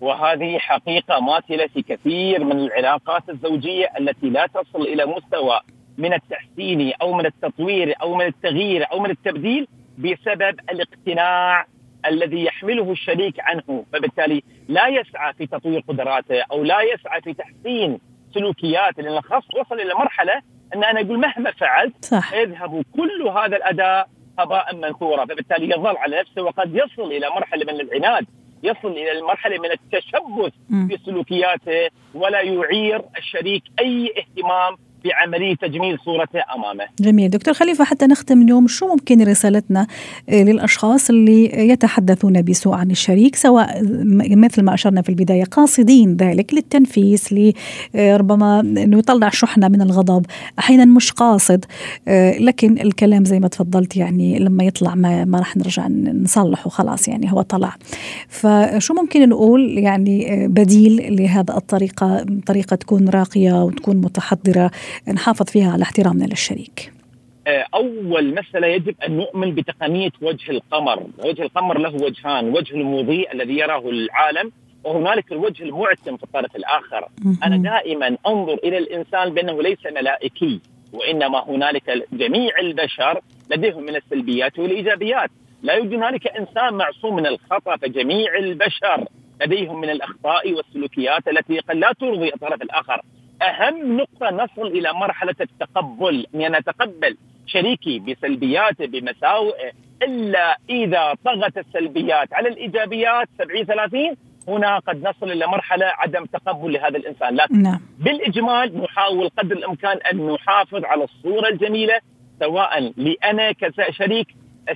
وهذه 0.01 0.57
حقيقة 0.57 1.19
ماثلة 1.19 1.67
في 1.67 1.81
كثير 1.81 2.43
من 2.43 2.59
العلاقات 2.59 3.29
الزوجية 3.29 3.91
التي 3.99 4.29
لا 4.29 4.47
تصل 4.47 4.81
إلى 4.81 5.05
مستوى 5.05 5.61
من 5.97 6.13
التحسين 6.13 6.93
أو 7.01 7.13
من 7.13 7.25
التطوير 7.25 7.95
أو 8.01 8.15
من 8.15 8.25
التغيير 8.25 8.91
أو 8.91 8.99
من 8.99 9.09
التبديل 9.09 9.67
بسبب 9.97 10.59
الاقتناع 10.69 11.65
الذي 12.05 12.45
يحمله 12.45 12.91
الشريك 12.91 13.39
عنه. 13.39 13.85
فبالتالي 13.93 14.43
لا 14.67 14.87
يسعى 14.87 15.33
في 15.33 15.47
تطوير 15.47 15.83
قدراته 15.87 16.41
أو 16.51 16.63
لا 16.63 16.81
يسعى 16.81 17.21
في 17.21 17.33
تحسين 17.33 17.99
سلوكياته 18.33 19.03
لأن 19.03 19.21
خاص 19.21 19.43
وصل 19.59 19.79
إلى 19.79 19.93
مرحلة 19.93 20.41
أن 20.75 20.83
أنا 20.83 21.01
أقول 21.01 21.19
مهما 21.19 21.51
فعلت 21.51 22.05
صح. 22.05 22.33
يذهب 22.33 22.85
كل 22.95 23.27
هذا 23.27 23.57
الأداء 23.57 24.07
هباء 24.39 24.75
منثورا. 24.75 25.25
فبالتالي 25.25 25.69
يظل 25.69 25.97
على 25.97 26.19
نفسه 26.19 26.41
وقد 26.41 26.75
يصل 26.75 27.11
إلى 27.11 27.29
مرحلة 27.29 27.73
من 27.73 27.81
العناد. 27.81 28.25
يصل 28.63 28.91
إلى 28.91 29.11
المرحلة 29.11 29.57
من 29.59 29.71
التشبث 29.71 30.53
في 30.87 30.97
سلوكياته 31.05 31.89
ولا 32.13 32.41
يعير 32.41 33.01
الشريك 33.17 33.63
أي 33.79 34.13
اهتمام 34.17 34.77
بعملية 35.05 35.55
تجميل 35.55 35.97
صورته 36.05 36.39
أمامه. 36.55 36.83
جميل. 36.99 37.29
دكتور 37.29 37.53
خليفة 37.53 37.83
حتى 37.83 38.05
نختم 38.05 38.41
اليوم 38.41 38.67
شو 38.67 38.87
ممكن 38.87 39.21
رسالتنا 39.23 39.87
آه، 40.29 40.43
للأشخاص 40.43 41.09
اللي 41.09 41.69
يتحدثون 41.69 42.41
بسوء 42.41 42.73
عن 42.73 42.91
الشريك 42.91 43.35
سواء 43.35 43.81
مثل 44.35 44.61
ما 44.63 44.73
أشرنا 44.73 45.01
في 45.01 45.09
البداية 45.09 45.43
قاصدين 45.43 46.15
ذلك 46.15 46.53
للتنفيس 46.53 47.35
لربما 47.93 48.59
أنه 48.59 48.99
يطلع 48.99 49.29
شحنة 49.29 49.67
من 49.67 49.81
الغضب. 49.81 50.25
أحيانا 50.59 50.85
مش 50.85 51.11
قاصد 51.11 51.65
آه، 52.07 52.37
لكن 52.37 52.79
الكلام 52.79 53.25
زي 53.25 53.39
ما 53.39 53.47
تفضلت 53.47 53.97
يعني 53.97 54.39
لما 54.39 54.63
يطلع 54.63 54.95
ما, 54.95 55.25
ما 55.25 55.39
راح 55.39 55.57
نرجع 55.57 55.87
نصلحه 55.87 56.69
خلاص 56.69 57.07
يعني 57.07 57.33
هو 57.33 57.41
طلع. 57.41 57.75
فشو 58.27 58.93
ممكن 58.93 59.29
نقول 59.29 59.77
يعني 59.77 60.43
آه، 60.43 60.47
بديل 60.47 61.15
لهذا 61.15 61.57
الطريقة؟ 61.57 62.25
طريقة 62.45 62.75
تكون 62.75 63.09
راقية 63.09 63.63
وتكون 63.63 63.97
متحضرة 63.97 64.71
نحافظ 65.13 65.49
فيها 65.49 65.71
على 65.71 65.83
احترامنا 65.83 66.25
للشريك. 66.25 66.91
آه، 67.47 67.65
أول 67.73 68.35
مسألة 68.35 68.67
يجب 68.67 68.95
أن 69.07 69.17
نؤمن 69.17 69.55
بتقنية 69.55 70.11
وجه 70.21 70.51
القمر، 70.51 71.03
وجه 71.25 71.41
القمر 71.41 71.77
له 71.77 71.95
وجهان، 71.95 72.49
وجه 72.49 72.75
المضيء 72.75 73.33
الذي 73.33 73.57
يراه 73.57 73.89
العالم 73.89 74.51
وهنالك 74.83 75.31
الوجه 75.31 75.63
المعتم 75.63 76.17
في 76.17 76.23
الطرف 76.23 76.55
الآخر، 76.55 77.09
أنا 77.43 77.57
دائما 77.57 78.17
أنظر 78.27 78.53
إلى 78.53 78.77
الإنسان 78.77 79.33
بأنه 79.33 79.61
ليس 79.61 79.85
ملائكي 79.85 80.59
وإنما 80.93 81.43
هنالك 81.49 82.07
جميع 82.13 82.59
البشر 82.59 83.21
لديهم 83.51 83.83
من 83.83 83.95
السلبيات 83.95 84.59
والإيجابيات، 84.59 85.29
لا 85.63 85.73
يوجد 85.73 85.93
هنالك 85.93 86.27
إنسان 86.27 86.73
معصوم 86.73 87.15
من 87.15 87.27
الخطأ 87.27 87.77
فجميع 87.77 88.37
البشر 88.37 89.05
لديهم 89.41 89.81
من 89.81 89.89
الأخطاء 89.89 90.53
والسلوكيات 90.53 91.27
التي 91.27 91.59
قد 91.59 91.75
لا 91.75 91.93
ترضي 91.99 92.33
الطرف 92.33 92.61
الآخر، 92.61 93.01
أهم 93.41 93.97
نقطة 93.97 94.29
نصل 94.29 94.67
إلى 94.67 94.93
مرحلة 94.93 95.35
التقبل. 95.41 96.25
اني 96.35 96.47
أنا 96.47 96.57
اتقبل 96.57 97.17
شريكي 97.47 97.99
بسلبياته 97.99 98.85
بمساوئه 98.85 99.71
إلا 100.03 100.57
إذا 100.69 101.13
طغت 101.25 101.57
السلبيات 101.57 102.33
على 102.33 102.49
الإيجابيات 102.49 103.29
70 103.37 103.65
30 103.65 104.15
هنا 104.47 104.79
قد 104.79 105.03
نصل 105.03 105.31
إلى 105.31 105.47
مرحلة 105.47 105.85
عدم 105.85 106.25
تقبل 106.25 106.73
لهذا 106.73 106.97
الإنسان. 106.97 107.35
لكن 107.35 107.61
نعم. 107.61 107.79
بالإجمال 107.99 108.81
نحاول 108.83 109.29
قدر 109.29 109.55
الإمكان 109.55 109.97
أن 110.11 110.27
نحافظ 110.27 110.85
على 110.85 111.03
الصورة 111.03 111.47
الجميلة 111.47 111.99
سواء 112.39 112.93
لي 112.97 113.17
أنا 113.23 113.51
كشريك 113.51 114.27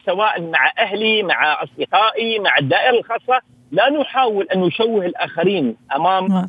سواء 0.05 0.41
مع 0.41 0.71
أهلي 0.77 1.23
مع 1.23 1.63
أصدقائي 1.63 2.39
مع 2.39 2.57
الدائرة 2.57 2.99
الخاصة. 2.99 3.41
لا 3.75 3.89
نحاول 3.89 4.47
أن 4.55 4.59
نشوه 4.59 5.05
الآخرين 5.05 5.75
أمام 5.95 6.33
آه 6.33 6.47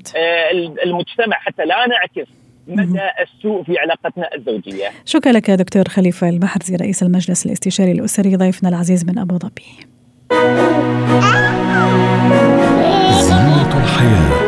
المجتمع 0.85 1.37
حتى 1.37 1.65
لا 1.65 1.87
نعكس 1.87 2.29
مدى 2.69 3.01
السوء 3.21 3.63
في 3.63 3.79
علاقتنا 3.79 4.35
الزوجية. 4.35 4.89
شكرا 5.05 5.33
لك 5.33 5.51
دكتور 5.51 5.89
خليفة 5.89 6.29
المحرزي 6.29 6.77
رئيس 6.77 7.03
المجلس 7.03 7.47
الاستشاري 7.47 7.93
الأسري 7.93 8.37
ضيفنا 8.37 8.69
العزيز 8.69 9.05
من 9.05 9.19
أبو 9.19 9.39
ظبي. 9.39 9.87
الحياة 13.77 14.46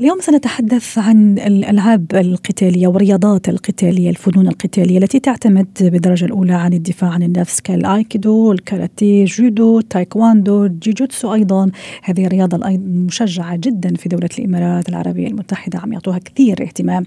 اليوم 0.00 0.20
سنتحدث 0.20 0.98
عن 0.98 1.38
الألعاب 1.38 2.06
القتالية 2.14 2.86
والرياضات 2.86 3.48
القتالية، 3.48 4.10
الفنون 4.10 4.48
القتالية 4.48 4.98
التي 4.98 5.20
تعتمد 5.20 5.66
بالدرجة 5.80 6.24
الأولى 6.24 6.52
عن 6.52 6.72
الدفاع 6.72 7.10
عن 7.10 7.22
النفس 7.22 7.60
كالايكيدو، 7.60 8.52
الكاراتيه، 8.52 9.24
جودو، 9.24 9.80
تايكواندو، 9.80 10.66
جيجوتسو 10.66 11.34
أيضا، 11.34 11.70
هذه 12.02 12.26
الرياضة 12.26 12.78
مشجعة 12.78 13.56
جدا 13.56 13.94
في 13.94 14.08
دولة 14.08 14.28
الإمارات 14.38 14.88
العربية 14.88 15.26
المتحدة 15.26 15.78
عم 15.78 15.92
يعطوها 15.92 16.18
كثير 16.18 16.62
اهتمام. 16.62 17.04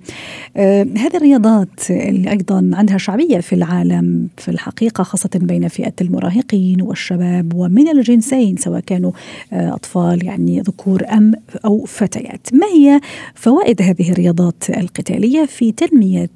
آه 0.57 0.83
هذه 0.83 1.17
الرياضات 1.17 1.89
اللي 1.89 2.31
أيضا 2.31 2.71
عندها 2.73 2.97
شعبية 2.97 3.39
في 3.39 3.53
العالم 3.55 4.27
في 4.37 4.51
الحقيقة 4.51 5.03
خاصة 5.03 5.29
بين 5.35 5.67
فئة 5.67 5.93
المراهقين 6.01 6.81
والشباب 6.81 7.53
ومن 7.55 7.87
الجنسين 7.87 8.57
سواء 8.57 8.79
كانوا 8.79 9.11
آه 9.53 9.73
أطفال 9.73 10.25
يعني 10.25 10.61
ذكور 10.61 11.03
أم 11.11 11.33
أو 11.65 11.85
فتيات. 11.85 12.47
ما 12.53 12.67
هي 12.67 12.82
هي 12.83 13.01
فوائد 13.35 13.81
هذه 13.81 14.11
الرياضات 14.11 14.63
القتالية 14.69 15.45
في 15.45 15.71
تنمية 15.71 16.29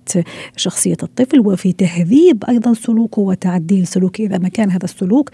شخصية 0.56 0.98
الطفل 1.04 1.39
وفي 1.39 1.74
تهذيب 1.74 2.44
أيضا 2.50 2.74
سلوكه 2.74 3.22
وتعديل 3.22 3.88
سلوكه 3.88 4.25
إذا 4.25 4.38
ما 4.38 4.50
كان 4.50 4.72
هذا 4.72 4.84
السلوك 4.84 5.30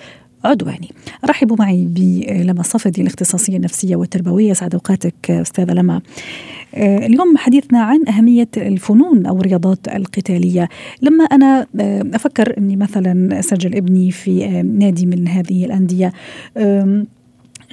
عدواني. 0.45 0.89
رحبوا 1.25 1.55
معي 1.59 1.85
بلما 1.85 2.63
صفدي 2.63 3.01
الاختصاصية 3.01 3.57
النفسية 3.57 3.95
والتربوية. 3.95 4.53
سعد 4.53 4.73
أوقاتك 4.73 5.31
أستاذة 5.31 5.71
لما 5.71 6.01
اليوم 6.77 7.37
حديثنا 7.37 7.81
عن 7.81 8.07
أهمية 8.07 8.49
الفنون 8.57 9.25
أو 9.25 9.39
الرياضات 9.39 9.87
القتالية. 9.87 10.69
لما 11.01 11.23
أنا 11.23 11.67
أفكر 12.15 12.57
أني 12.57 12.75
مثلا 12.75 13.39
أسجل 13.39 13.75
ابني 13.75 14.11
في 14.11 14.61
نادي 14.61 15.05
من 15.05 15.27
هذه 15.27 15.65
الأندية 15.65 16.13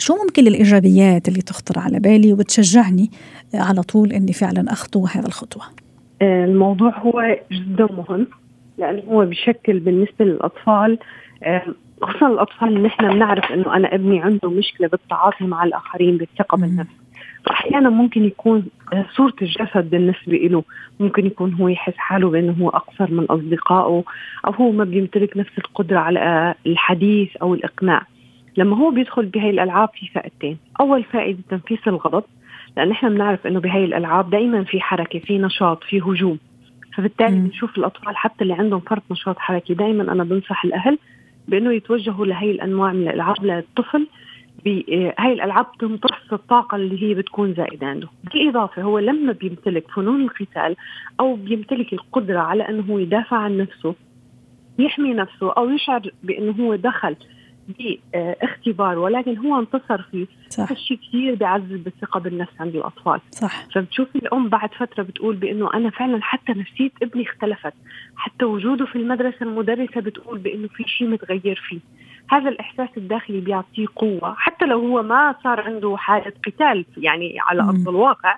شو 0.01 0.15
ممكن 0.25 0.47
الإيجابيات 0.47 1.29
اللي 1.29 1.43
تخطر 1.43 1.79
على 1.79 1.99
بالي 1.99 2.33
وتشجعني 2.33 3.11
على 3.55 3.83
طول 3.83 4.13
أني 4.13 4.33
فعلا 4.33 4.73
أخطو 4.73 5.07
هذا 5.07 5.27
الخطوة؟ 5.27 5.63
الموضوع 6.23 6.99
هو 6.99 7.39
جدا 7.53 7.89
مهم 7.93 8.27
لأنه 8.79 9.03
هو 9.09 9.27
بشكل 9.27 9.79
بالنسبة 9.79 10.25
للأطفال 10.25 10.99
خصوصا 12.03 12.29
الأطفال 12.29 12.69
اللي 12.69 12.81
نحن 12.81 13.09
بنعرف 13.09 13.53
أنه 13.53 13.77
أنا 13.77 13.95
ابني 13.95 14.23
عنده 14.23 14.51
مشكلة 14.51 14.89
بالتعاطي 14.89 15.45
مع 15.45 15.65
الآخرين 15.65 16.17
بالثقة 16.17 16.57
بالنفس. 16.57 16.91
أحيانا 17.51 17.91
ممكن 17.91 18.25
يكون 18.25 18.67
صورة 19.17 19.35
الجسد 19.43 19.91
بالنسبة 19.91 20.37
له 20.37 20.65
ممكن 21.01 21.27
يكون 21.27 21.55
هو 21.55 21.69
يحس 21.69 21.95
حاله 21.97 22.31
بأنه 22.31 22.57
هو 22.61 22.69
أقصر 22.69 23.11
من 23.11 23.25
أصدقائه 23.25 24.05
أو 24.47 24.53
هو 24.53 24.71
ما 24.71 24.85
بيمتلك 24.85 25.37
نفس 25.37 25.59
القدرة 25.59 25.99
على 25.99 26.55
الحديث 26.67 27.37
أو 27.37 27.55
الإقناع. 27.55 28.07
لما 28.61 28.77
هو 28.77 28.91
بيدخل 28.91 29.27
بهي 29.27 29.51
الألعاب 29.51 29.89
في 29.95 30.07
فائدتين 30.07 30.59
أول 30.81 31.05
فائدة 31.05 31.39
تنفيس 31.51 31.79
الغضب 31.87 32.25
لأن 32.77 32.91
إحنا 32.91 33.09
بنعرف 33.09 33.47
إنه 33.47 33.61
بهي 33.61 33.85
الألعاب 33.85 34.31
دائما 34.31 34.65
في 34.65 34.81
حركة 34.81 35.19
في 35.19 35.39
نشاط 35.39 35.85
في 35.85 36.01
هجوم. 36.01 36.39
فبالتالي 36.97 37.37
بنشوف 37.37 37.79
الأطفال 37.79 38.17
حتى 38.17 38.43
اللي 38.45 38.55
عندهم 38.55 38.81
فرط 38.81 39.03
نشاط 39.11 39.39
حركي 39.39 39.75
دائما 39.75 40.13
أنا 40.13 40.25
بنصح 40.25 40.65
الأهل 40.65 40.99
بإنه 41.49 41.73
يتوجهوا 41.73 42.27
لهي 42.27 42.51
الأنواع 42.51 42.93
من 42.93 43.09
الألعاب 43.09 43.45
للطفل 43.45 44.07
هاي 45.19 45.33
الألعاب 45.33 45.67
تمتص 45.79 46.33
الطاقة 46.33 46.77
اللي 46.77 47.03
هي 47.03 47.15
بتكون 47.15 47.55
زائدة 47.55 47.87
عنده. 47.87 48.09
بالاضافه 48.35 48.83
هو 48.83 48.99
لما 48.99 49.33
بيمتلك 49.33 49.91
فنون 49.91 50.23
القتال 50.23 50.77
أو 51.21 51.35
بيمتلك 51.35 51.93
القدرة 51.93 52.39
على 52.39 52.69
إنه 52.69 52.83
هو 52.91 52.99
يدافع 52.99 53.37
عن 53.37 53.59
نفسه 53.59 53.95
يحمي 54.79 55.15
نفسه 55.15 55.53
أو 55.53 55.71
يشعر 55.71 56.11
بإنه 56.23 56.55
هو 56.61 56.75
دخل 56.75 57.17
باختبار 57.79 58.99
ولكن 58.99 59.37
هو 59.39 59.61
انتصر 59.61 60.03
فيه 60.03 60.27
صح. 60.49 60.71
هالشيء 60.71 60.99
كثير 61.09 61.35
بيعزز 61.35 61.77
بالثقة 61.77 62.21
بالنفس 62.21 62.53
عند 62.61 62.77
الأطفال. 62.77 63.21
صح. 63.31 63.65
فبتشوفي 63.75 64.19
الأم 64.19 64.49
بعد 64.49 64.75
فترة 64.75 65.03
بتقول 65.03 65.37
بأنه 65.37 65.75
أنا 65.75 65.91
فعلا 65.91 66.23
حتى 66.23 66.53
نفسية 66.53 66.91
ابني 67.03 67.23
اختلفت. 67.23 67.75
حتى 68.17 68.45
وجوده 68.45 68.87
في 68.87 68.97
المدرسة 68.97 69.43
المدرسة 69.43 70.01
بتقول 70.01 70.39
بأنه 70.39 70.69
في 70.69 70.85
شيء 70.87 71.09
متغير 71.09 71.63
فيه. 71.69 71.79
هذا 72.31 72.49
الإحساس 72.49 72.89
الداخلي 72.97 73.41
بيعطيه 73.41 73.87
قوة. 73.97 74.35
حتى 74.35 74.67
لو 74.67 74.79
هو 74.81 75.03
ما 75.03 75.35
صار 75.45 75.61
عنده 75.61 75.97
حالة 75.97 76.33
قتال 76.47 76.85
يعني 76.97 77.37
على 77.41 77.63
أرض 77.63 77.89
الواقع 77.89 78.37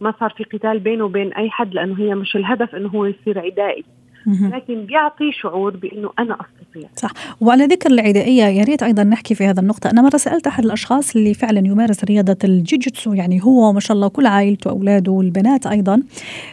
ما 0.00 0.14
صار 0.20 0.30
في 0.30 0.44
قتال 0.44 0.78
بينه 0.78 1.04
وبين 1.04 1.32
أي 1.32 1.50
حد 1.50 1.74
لأنه 1.74 1.98
هي 1.98 2.14
مش 2.14 2.36
الهدف 2.36 2.74
إنه 2.74 2.88
هو 2.88 3.04
يصير 3.04 3.38
عدائي. 3.38 3.84
لكن 4.26 4.86
بيعطي 4.86 5.32
شعور 5.32 5.76
بإنه 5.76 6.10
أنا 6.18 6.34
أستطيع. 6.34 6.88
صح. 6.96 7.12
وعلى 7.40 7.64
ذكر 7.64 7.90
العدائية 7.90 8.44
يا 8.44 8.64
ريت 8.64 8.82
أيضا 8.82 9.04
نحكي 9.04 9.34
في 9.34 9.46
هذا 9.46 9.60
النقطة. 9.60 9.90
أنا 9.90 10.02
مرة 10.02 10.16
سألت 10.16 10.46
أحد 10.46 10.64
الأشخاص 10.64 11.16
اللي 11.16 11.34
فعلا 11.34 11.58
يمارس 11.58 12.04
رياضة 12.04 12.36
الجيجيتسو 12.44 13.12
يعني 13.12 13.42
هو 13.42 13.72
ما 13.72 13.80
شاء 13.80 13.94
الله 13.94 14.08
كل 14.08 14.26
عائلته 14.26 14.70
أولاده 14.70 15.12
والبنات 15.12 15.66
أيضا 15.66 16.02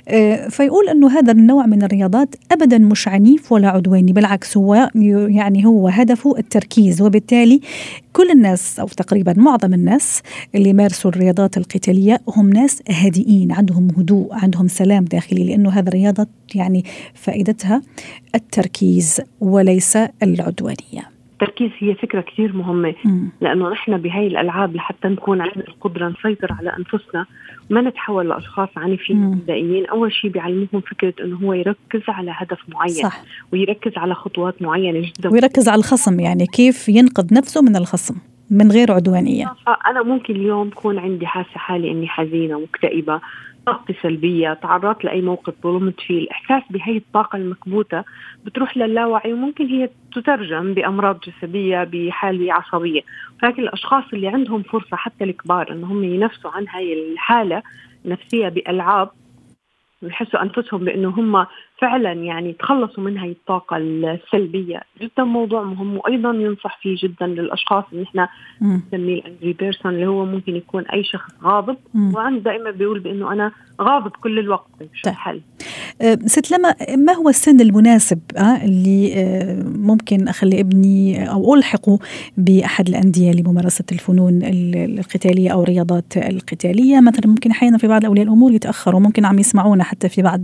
آه، 0.08 0.48
فيقول 0.48 0.90
إنه 0.90 1.20
هذا 1.20 1.32
النوع 1.32 1.66
من 1.66 1.84
الرياضات 1.84 2.36
ابدا 2.52 2.78
مش 2.78 3.08
عنيف 3.08 3.52
ولا 3.52 3.70
عدواني 3.70 4.14
بالعكس 4.14 4.58
هو 4.58 4.90
يعني 5.30 5.66
هو 5.66 5.88
هدفه 5.88 6.38
التركيز. 6.38 7.02
وبالتالي 7.02 7.62
كل 8.14 8.32
الناس 8.32 8.80
أو 8.80 8.88
تقريبا 8.88 9.34
معظم 9.38 9.74
الناس 9.74 10.22
اللي 10.56 10.70
يمارسوا 10.70 11.12
الرياضات 11.12 11.58
القتالية 11.58 12.22
هم 12.28 12.50
ناس 12.50 12.84
هادئين 12.90 13.52
عندهم 13.52 13.88
هدوء 13.98 14.28
عندهم 14.32 14.68
سلام 14.68 15.06
داخلي 15.06 15.44
لأنه 15.44 15.70
هذا 15.70 15.90
الرياضه 15.90 16.28
يعني 16.56 16.84
فائدتها 17.60 17.82
التركيز 18.36 19.22
وليس 19.39 19.98
العدوانية. 20.24 21.10
التركيز 21.32 21.72
هي 21.80 21.96
فكرة 21.96 22.22
كثير 22.22 22.56
مهمة 22.56 22.96
لأنه 23.42 23.70
نحن 23.70 23.98
بهاي 23.98 24.28
الألعاب 24.28 24.75
لحتى 24.75 25.08
نكون 25.08 25.42
عندنا 25.42 25.68
القدرة 25.68 26.08
نسيطر 26.20 26.54
على 26.54 26.74
أنفسنا 26.78 27.25
ما 27.70 27.82
نتحول 27.82 28.30
لأشخاص 28.30 28.70
عنيفين 28.78 29.32
بدائيين 29.32 29.86
أول 29.86 30.13
شيء 30.13 30.32
بيعلموهم 30.32 30.82
فكرة 30.92 31.13
أنه 31.24 31.38
هو 31.38 31.54
يركز 31.54 32.01
على 32.08 32.32
هدف 32.36 32.60
معين 32.70 33.04
صح. 33.04 33.22
ويركز 33.54 33.92
على 33.98 34.13
خطوات 34.16 34.62
معينة 34.62 35.00
جدا. 35.00 35.30
ويركز 35.30 35.70
على 35.70 35.80
الخصم 35.80 36.20
يعني 36.20 36.46
كيف 36.46 36.89
ينقذ 36.89 37.34
نفسه 37.34 37.62
من 37.62 37.75
الخصم 37.75 38.16
من 38.50 38.72
غير 38.72 38.92
عدوانية. 38.92 39.54
أنا 39.88 40.04
ممكن 40.04 40.36
اليوم 40.36 40.68
يكون 40.68 41.00
عندي 41.00 41.28
حاسة 41.28 41.56
حالي 41.56 41.92
إني 41.92 42.08
حزينة 42.08 42.60
مكتئبة 42.60 43.22
طاقتي 43.66 43.96
سلبية 44.01 44.54
تعرضت 44.54 45.04
لأي 45.06 45.22
موقف 45.22 45.54
ظلمت 45.63 46.01
فيه 46.01 46.20
الإحساس 46.20 46.63
بهي 46.70 46.98
الطاقة 46.98 47.36
المكبوتة 47.36 48.04
بتروح 48.46 48.78
للاوعي 48.78 49.34
وممكن 49.34 49.66
هي 49.66 49.89
تترجم 50.16 50.74
بأمراض 50.74 51.20
جسدية 51.20 51.84
بحالة 51.84 52.54
عصبية. 52.54 53.01
ولكن 53.44 53.63
الأشخاص 53.63 54.04
اللي 54.13 54.28
عندهم 54.28 54.63
فرصة 54.63 54.98
حتى 54.98 55.24
الكبار 55.24 55.72
أنهم 55.72 56.04
ينفسوا 56.04 56.51
عن 56.51 56.68
هاي 56.68 57.12
الحالة 57.13 57.63
النفسية 58.06 58.50
بألعاب 58.50 59.10
ويحسوا 60.01 60.42
أنفسهم 60.42 60.86
بأنه 60.86 61.10
هم 61.10 61.46
فعلا 61.81 62.13
يعني 62.13 62.53
تخلصوا 62.53 63.03
من 63.03 63.17
هاي 63.17 63.31
الطاقة 63.31 63.77
السلبية. 63.77 64.81
جدا 65.01 65.24
موضوع 65.24 65.63
مهم 65.63 65.98
وأيضا 65.98 66.31
ينصح 66.31 66.79
فيه 66.81 66.95
جدا 67.03 67.27
للأشخاص 67.27 67.83
اللي 67.93 68.03
إحنا 68.03 68.29
بنسميه 68.62 69.19
الانجري 69.19 69.53
بيرسون 69.53 69.93
اللي 69.93 70.07
هو 70.07 70.25
ممكن 70.25 70.55
يكون 70.55 70.86
أي 70.86 71.03
شخص 71.03 71.31
غاضب. 71.43 71.77
وعنده 72.13 72.39
دائما 72.39 72.71
بيقول 72.71 73.00
بأنه 73.00 73.33
أنا 73.33 73.51
غاضب 73.81 74.12
كل 74.24 74.39
الوقت 74.39 74.67
شو 74.93 75.03
طيب. 75.03 75.13
الحل 75.13 75.41
ست 76.25 76.51
لما 76.51 76.75
ما 76.98 77.13
هو 77.13 77.29
السن 77.29 77.62
المناسب 77.62 78.19
اللي 78.63 79.13
ممكن 79.65 80.27
أخلي 80.27 80.59
ابني 80.59 81.29
أو 81.31 81.55
ألحقه 81.55 82.00
بأحد 82.38 82.88
الأندية 82.88 83.31
لممارسة 83.31 83.86
الفنون 83.91 84.39
القتالية 84.43 85.50
أو 85.50 85.63
الرياضات 85.63 86.17
القتالية؟ 86.17 87.00
مثلا 87.01 87.27
ممكن 87.27 87.51
أحيانا 87.51 87.77
في 87.77 87.88
بعض 87.88 88.05
أولياء 88.05 88.25
الأمور 88.25 88.51
يتأخروا 88.51 89.00
ممكن 89.00 89.25
عم 89.25 89.39
يسمعونا 89.39 89.83
حتى 89.83 90.09
في 90.09 90.21
بعض 90.21 90.41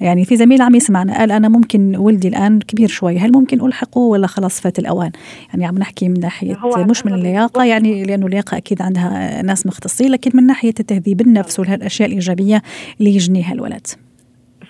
يعني 0.00 0.24
في 0.24 0.36
زميل 0.36 0.62
عم 0.64 0.74
يسمعنا. 0.74 1.18
قال 1.18 1.32
أنا 1.32 1.48
ممكن 1.48 1.96
ولدي 1.96 2.28
الآن 2.28 2.58
كبير 2.58 2.88
شوي 2.88 3.18
هل 3.18 3.32
ممكن 3.32 3.66
ألحقه 3.66 3.98
ولا 4.00 4.26
خلاص 4.26 4.60
فات 4.60 4.78
الأوان؟ 4.78 5.10
يعني 5.48 5.66
عم 5.66 5.78
نحكي 5.78 6.08
من 6.08 6.20
ناحية 6.20 6.58
مش 6.76 7.06
من 7.06 7.12
اللياقة 7.14 7.64
يعني 7.64 8.04
لأنه 8.04 8.26
اللياقة 8.26 8.56
أكيد 8.56 8.82
عندها 8.82 9.42
ناس 9.42 9.66
مختصين 9.66 10.10
لكن 10.10 10.30
من 10.34 10.46
ناحية 10.46 10.74
التهذيب 10.80 11.20
النفس 11.20 11.60
والاشياء 11.60 12.08
الإيجابية 12.08 12.62
اللي 13.00 13.14
يجنيها 13.14 13.52
الولد 13.52 13.86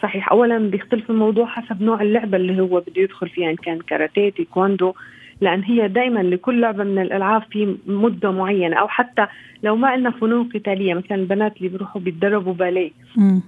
صحيح. 0.03 0.33
اولا 0.33 0.59
بيختلف 0.59 1.11
الموضوع 1.11 1.47
حسب 1.47 1.83
نوع 1.83 2.03
اللعبة 2.03 2.37
اللي 2.37 2.63
هو 2.63 2.81
بده 2.81 3.03
يدخل 3.03 3.29
فيها 3.29 3.51
إن 3.51 3.57
كان 3.57 3.79
كاراتيه 3.81 4.31
تايكواندو 4.31 4.93
لأن 5.41 5.63
هي 5.63 5.89
دائما 5.89 6.21
لكل 6.21 6.61
لعبة 6.61 6.85
من 6.85 6.99
الألعاب 6.99 7.43
في 7.51 7.77
مدة 7.87 8.31
معينة 8.31 8.77
أو 8.77 8.89
حتى 8.89 9.27
لو 9.63 9.77
ما 9.77 9.89
عندنا 9.89 10.11
فنون 10.11 10.49
قتالية 10.55 10.95
مثلا 10.95 11.15
البنات 11.15 11.57
اللي 11.57 11.69
بيروحوا 11.69 12.01
بيتدربوا 12.01 12.53
باليه. 12.53 12.91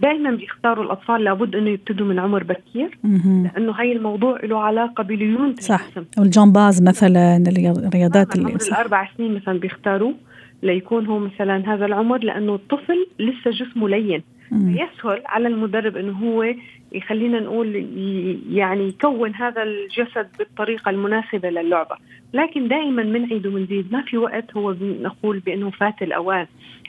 دائما 0.03 0.31
بيختاروا 0.31 0.85
الأطفال 0.85 1.25
لابد 1.25 1.57
إنه 1.57 1.71
يبتدوا 1.71 2.07
من 2.07 2.19
عمر 2.19 2.43
بكير 2.45 2.99
لأنه 3.45 3.73
هي 3.73 3.93
الموضوع 3.93 4.41
له 4.45 4.59
علاقة 4.59 5.05
بليونة 5.05 5.55
صح. 5.55 5.83
والجامباز 6.19 6.83
مثلا 6.83 7.37
الرياضات 7.87 8.37
اللي 8.37 8.57
الأربع 8.69 9.09
سنين 9.17 9.35
مثلا 9.35 9.59
بيختاروا 9.59 10.13
ليكون 10.63 11.07
هو 11.07 11.19
مثلا 11.19 11.75
هذا 11.75 11.87
العمر 11.87 12.19
لأنه 12.19 12.55
الطفل 12.55 13.07
لسه 13.19 13.51
جسمه 13.51 13.89
لين. 13.89 14.23
يسهل 14.53 15.23
على 15.27 15.49
المدرب 15.49 15.97
إنه 15.97 16.13
هو 16.13 16.45
يخلينا 16.97 17.41
نقول 17.41 17.77
يعني 18.51 18.89
يكون 18.89 19.35
هذا 19.35 19.63
الجسد 19.63 20.29
بالطريقة 20.39 20.91
المناسبة 20.91 21.51
للعبة، 21.51 21.97
لكن 22.35 22.69
دائما 22.69 23.03
بنعيد 23.03 23.47
وبنزيد 23.47 23.93
ما 23.93 24.03
في 24.03 24.19
وقت 24.19 24.57
هو 24.57 24.75
نقول 24.81 25.39
بأنه 25.39 25.71
فات 25.71 26.03
الأوان، 26.03 26.47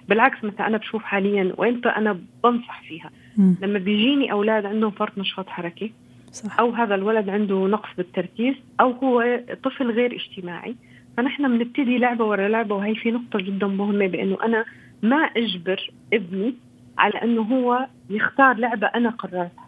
بالعكس 0.10 0.44
مثلا 0.44 0.68
أنا 0.68 0.78
بشوف 0.78 1.04
حاليا 1.04 1.54
وامتى 1.58 1.90
أنا 1.90 2.20
بنصح 2.44 2.82
فيها 2.82 3.10
م. 3.38 3.54
لما 3.62 3.80
بيجيني 3.80 4.32
أولاد 4.32 4.66
عندهم 4.66 4.92
فرط 4.92 5.18
نشاط 5.18 5.50
حركي 5.50 5.92
صح. 6.32 6.60
أو 6.60 6.70
هذا 6.72 6.96
الولد 6.96 7.30
عنده 7.30 7.68
نقص 7.68 7.90
بالتركيز 7.98 8.56
أو 8.80 8.92
هو 8.92 9.40
طفل 9.64 9.92
غير 9.92 10.16
اجتماعي 10.16 10.76
فنحن 11.18 11.58
بنبتدي 11.58 11.98
لعبة 11.98 12.26
ورا 12.26 12.48
لعبة 12.48 12.76
وهي 12.76 12.96
في 12.96 13.12
نقطة 13.12 13.40
جدا 13.40 13.68
مهمة 13.68 14.08
بأنه 14.08 14.38
أنا 14.44 14.66
ما 15.04 15.18
أجبر 15.18 15.92
ابني 16.14 16.54
على 16.98 17.14
أنه 17.14 17.42
هو 17.42 17.88
يختار 18.10 18.58
لعبة 18.58 18.88
أنا 18.88 19.10
قررتها 19.10 19.67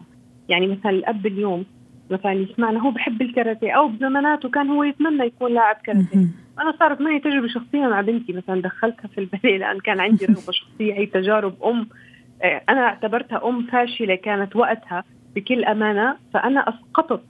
يعني 0.49 0.67
مثلا 0.67 0.91
الأب 0.91 1.25
اليوم 1.25 1.65
مثلا 2.09 2.33
يسمعنا 2.33 2.79
هو 2.79 2.91
بحب 2.91 3.21
الكاراتيه 3.21 3.71
أو 3.71 3.87
بزماناته 3.87 4.49
كان 4.49 4.69
هو 4.69 4.83
يتمنى 4.83 5.25
يكون 5.25 5.53
لاعب 5.53 5.75
كاراتيه. 5.83 6.27
أنا 6.59 6.73
صارت 6.79 7.01
معي 7.01 7.19
تجربة 7.19 7.47
شخصيه 7.47 7.79
مع 7.87 8.01
بنتي 8.01 8.33
مثلا 8.33 8.61
دخلتها 8.61 9.07
في 9.07 9.17
الباليه 9.17 9.57
لأن 9.61 9.79
كان 9.79 9.99
عندي 9.99 10.25
رغبة 10.25 10.51
شخصية 10.51 10.93
هي 10.93 11.05
تجارب 11.05 11.63
أم. 11.63 11.87
آه، 12.43 12.61
أنا 12.69 12.81
اعتبرتها 12.81 13.47
أم 13.49 13.67
فاشلة 13.67 14.15
كانت 14.15 14.55
وقتها 14.55 15.03
بكل 15.35 15.65
أمانة 15.65 16.15
فأنا 16.33 16.69
أسقطت 16.69 17.21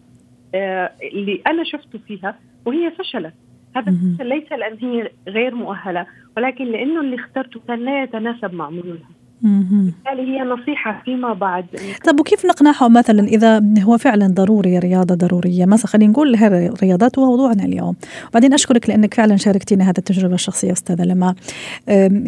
آه، 0.56 0.92
اللي 1.14 1.42
أنا 1.48 1.64
شفته 1.64 2.00
فيها 2.08 2.36
وهي 2.66 2.92
فشلت. 2.92 3.34
هذا 3.76 3.92
الفشل 3.92 4.28
ليس 4.28 4.52
لأن 4.52 4.78
هي 4.82 5.12
غير 5.28 5.56
مؤهلة 5.56 6.06
ولكن 6.38 6.66
لأنه 6.66 7.02
اللي 7.02 7.16
اخترته 7.16 7.60
كان 7.68 7.80
لا 7.80 8.04
يتناسب 8.04 8.54
مع 8.54 8.70
ميولها 8.70 9.10
بالتالي 9.42 10.22
هي 10.22 10.44
نصيحة 10.44 11.02
فيما 11.06 11.34
بعد. 11.34 11.66
طب 12.06 12.20
وكيف 12.20 12.46
نقنعهم 12.46 12.94
مثلا 12.94 13.20
إذا 13.20 13.62
هو 13.84 13.98
فعلا 13.98 14.28
ضروري 14.28 14.80
رياضة 14.80 15.16
ضرورية؟ 15.16 15.66
مثلا 15.66 15.88
خلينا 15.88 16.12
نقول 16.12 16.36
الرياضات 16.36 17.20
هو 17.20 17.26
موضوعنا 17.26 17.64
اليوم. 17.64 17.96
وبعدين 18.30 18.54
أشكرك 18.54 18.90
لأنك 18.90 19.14
فعلا 19.14 19.36
شاركتينا 19.36 19.84
هذه 19.84 19.98
التجربة 19.98 20.34
الشخصية 20.34 20.72
أستاذة 20.72 21.04
لما. 21.04 21.36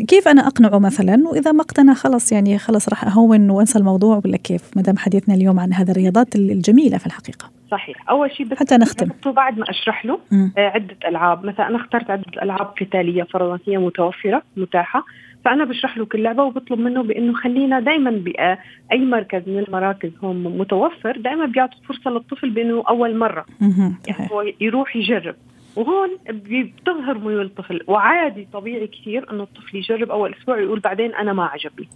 كيف 0.07 0.27
أنا 0.27 0.47
أقنعه 0.47 0.79
مثلا؟ 0.79 1.23
وإذا 1.27 1.51
ما 1.51 1.61
اقتنع 1.61 1.93
خلص 1.93 2.31
يعني 2.31 2.57
خلص 2.57 2.89
راح 2.89 3.05
أهون 3.05 3.49
وأنسى 3.49 3.79
الموضوع 3.79 4.21
ولا 4.25 4.37
كيف؟ 4.37 4.61
ما 4.75 4.81
دام 4.81 4.97
حديثنا 4.97 5.35
اليوم 5.35 5.59
عن 5.59 5.73
هذه 5.73 5.91
الرياضات 5.91 6.35
الجميلة 6.35 6.97
في 6.97 7.05
الحقيقة. 7.05 7.49
صحيح. 7.71 8.09
أول 8.09 8.31
شيء 8.31 8.45
بس 8.45 8.57
حتى 8.57 8.77
نختم. 8.77 9.09
بعد 9.25 9.57
ما 9.57 9.69
أشرح 9.69 10.05
له 10.05 10.19
آه 10.33 10.51
عدة 10.57 10.95
ألعاب. 11.07 11.45
مثلا 11.45 11.67
أنا 11.67 11.75
اخترت 11.75 12.09
عدة 12.09 12.43
ألعاب 12.43 12.73
قتالية 12.81 13.23
فرضا 13.23 13.59
هي 13.67 13.77
متوفرة 13.77 14.43
متاحة. 14.57 15.03
فأنا 15.45 15.65
بشرح 15.65 15.97
له 15.97 16.05
كل 16.05 16.23
لعبة 16.23 16.43
وبطلب 16.43 16.79
منه 16.79 17.03
بإنه 17.03 17.33
خلينا 17.33 17.79
دائما 17.79 18.11
باي 18.11 19.05
مركز 19.05 19.41
من 19.47 19.59
المراكز 19.59 20.11
هون 20.23 20.43
متوفر 20.43 21.17
دائما 21.17 21.45
بيعطوا 21.45 21.79
فرصة 21.87 22.11
للطفل 22.11 22.49
بإنه 22.49 22.83
أول 22.89 23.17
مرة 23.17 23.45
يعني 24.07 24.29
هو 24.31 24.53
يروح 24.61 24.95
يجرب. 24.95 25.35
وهون 25.75 26.09
بتظهر 26.29 27.17
ميول 27.17 27.45
الطفل. 27.45 27.81
وعادي 27.87 28.47
طبيعي 28.53 28.87
كثير 28.87 29.31
إنه 29.31 29.43
الطفل 29.43 29.77
يجرب 29.77 30.11
أول 30.11 30.33
أسبوع 30.39 30.55
ويقول 30.55 30.79
بعدين 30.79 31.15
أنا 31.15 31.33
ما 31.33 31.45
عجبني. 31.45 31.87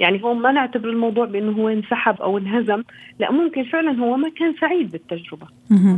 يعني 0.00 0.24
هون 0.24 0.36
ما 0.36 0.52
نعتبر 0.52 0.88
الموضوع 0.88 1.24
بإنه 1.24 1.52
هو 1.52 1.68
انسحب 1.68 2.22
أو 2.22 2.38
انهزم. 2.38 2.82
لا 3.18 3.32
ممكن 3.32 3.64
فعلا 3.64 4.00
هو 4.00 4.16
ما 4.16 4.28
كان 4.28 4.54
سعيد 4.60 4.92
بالتجربة. 4.92 5.46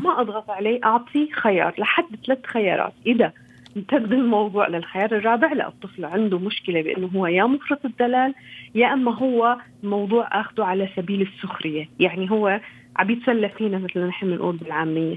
ما 0.05 0.21
أضغط 0.21 0.51
عليه 0.51 0.81
أعطيه 0.85 1.31
خيار 1.33 1.75
لحد 1.79 2.07
ثلاث 2.27 2.47
خيارات. 2.47 2.93
إذا 3.07 3.33
امتد 3.77 4.13
الموضوع 4.13 4.69
للخيار 4.69 5.17
الرابع 5.17 5.53
لا 5.53 5.69
الطفل 5.69 6.05
عنده 6.05 6.39
مشكلة 6.39 6.83
بأنه 6.83 7.07
هو 7.07 7.27
يا 7.27 7.45
مفرط 7.45 7.85
الدلال 7.85 8.35
يا 8.75 8.93
أما 8.93 9.15
هو 9.15 9.57
موضوع 9.83 10.41
أخذه 10.41 10.65
على 10.65 10.89
سبيل 10.97 11.23
السخرية. 11.23 11.89
يعني 12.01 12.31
هو 12.31 12.61
عم 12.97 13.11
يتسلى 13.11 13.49
فينا 13.49 13.79
مثل 13.79 14.01
نحن 14.01 14.27
بنقول 14.27 14.57
بالعامية. 14.57 15.17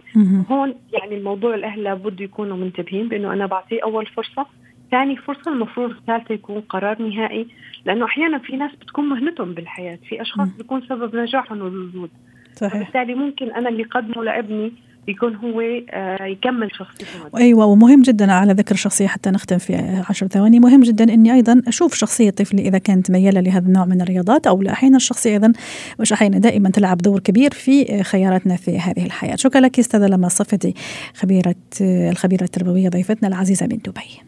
هون 0.51 0.75
يعني 0.93 1.17
الموضوع 1.17 1.55
الأهل 1.55 1.83
لابد 1.83 2.21
يكونوا 2.21 2.57
منتبهين 2.57 3.07
بأنه 3.07 3.33
أنا 3.33 3.45
بعطيه 3.45 3.79
أول 3.83 4.05
فرصة 4.05 4.45
ثاني 4.91 5.15
فرصة 5.17 5.51
المفروض 5.51 5.89
الثالثة 5.89 6.33
يكون 6.33 6.61
قرار 6.61 7.01
نهائي. 7.01 7.47
لأنه 7.85 8.05
أحيانا 8.05 8.37
في 8.37 8.57
ناس 8.57 8.75
بتكون 8.75 9.09
مهنتهم 9.09 9.53
بالحياة 9.53 9.99
في 10.09 10.21
أشخاص 10.21 10.57
بيكون 10.57 10.81
سبب 10.81 11.15
نجاحهم 11.15 11.57
الوجود. 11.57 12.09
صحيح. 12.53 12.77
بالتالي 12.77 13.15
ممكن 13.15 13.51
أنا 13.51 13.69
اللي 13.69 13.83
قدمه 13.83 14.23
لابني 14.23 14.71
يكون 15.07 15.35
هو 15.35 15.61
آه، 15.61 16.25
يكمل 16.25 16.69
شخصيته. 16.73 17.37
أيوه 17.37 17.65
ومهم 17.65 18.01
جدا 18.01 18.31
على 18.31 18.53
ذكر 18.53 18.75
الشخصيه 18.75 19.07
حتى 19.07 19.29
نختم 19.29 19.57
في 19.57 20.03
عشر 20.09 20.27
ثواني. 20.27 20.59
مهم 20.59 20.81
جدا 20.81 21.13
إني 21.13 21.33
أيضا 21.33 21.61
أشوف 21.67 21.93
شخصية 21.93 22.29
طفلي 22.29 22.67
إذا 22.67 22.77
كانت 22.77 23.11
ميالة 23.11 23.41
لهذا 23.41 23.67
النوع 23.67 23.85
من 23.85 24.01
الرياضات 24.01 24.47
أو 24.47 24.61
لا 24.61 24.71
أحيانا 24.71 24.97
الشخصية 24.97 25.33
أيضا 25.33 25.53
مش 25.99 26.13
أحيانا 26.13 26.37
دائما 26.37 26.69
تلعب 26.69 26.97
دور 26.97 27.19
كبير 27.19 27.51
في 27.53 28.03
خياراتنا 28.03 28.55
في 28.55 28.79
هذه 28.79 29.05
الحياة. 29.05 29.35
شكرا 29.35 29.61
لك 29.61 29.79
أستاذة 29.79 30.07
لما 30.07 30.27
صفتي 30.27 30.73
خبيرة 31.15 31.55
الخبيرة 31.81 32.43
التربوية 32.43 32.89
ضيفتنا 32.89 33.27
العزيزة 33.27 33.67
من 33.67 33.77
دبي. 33.77 34.21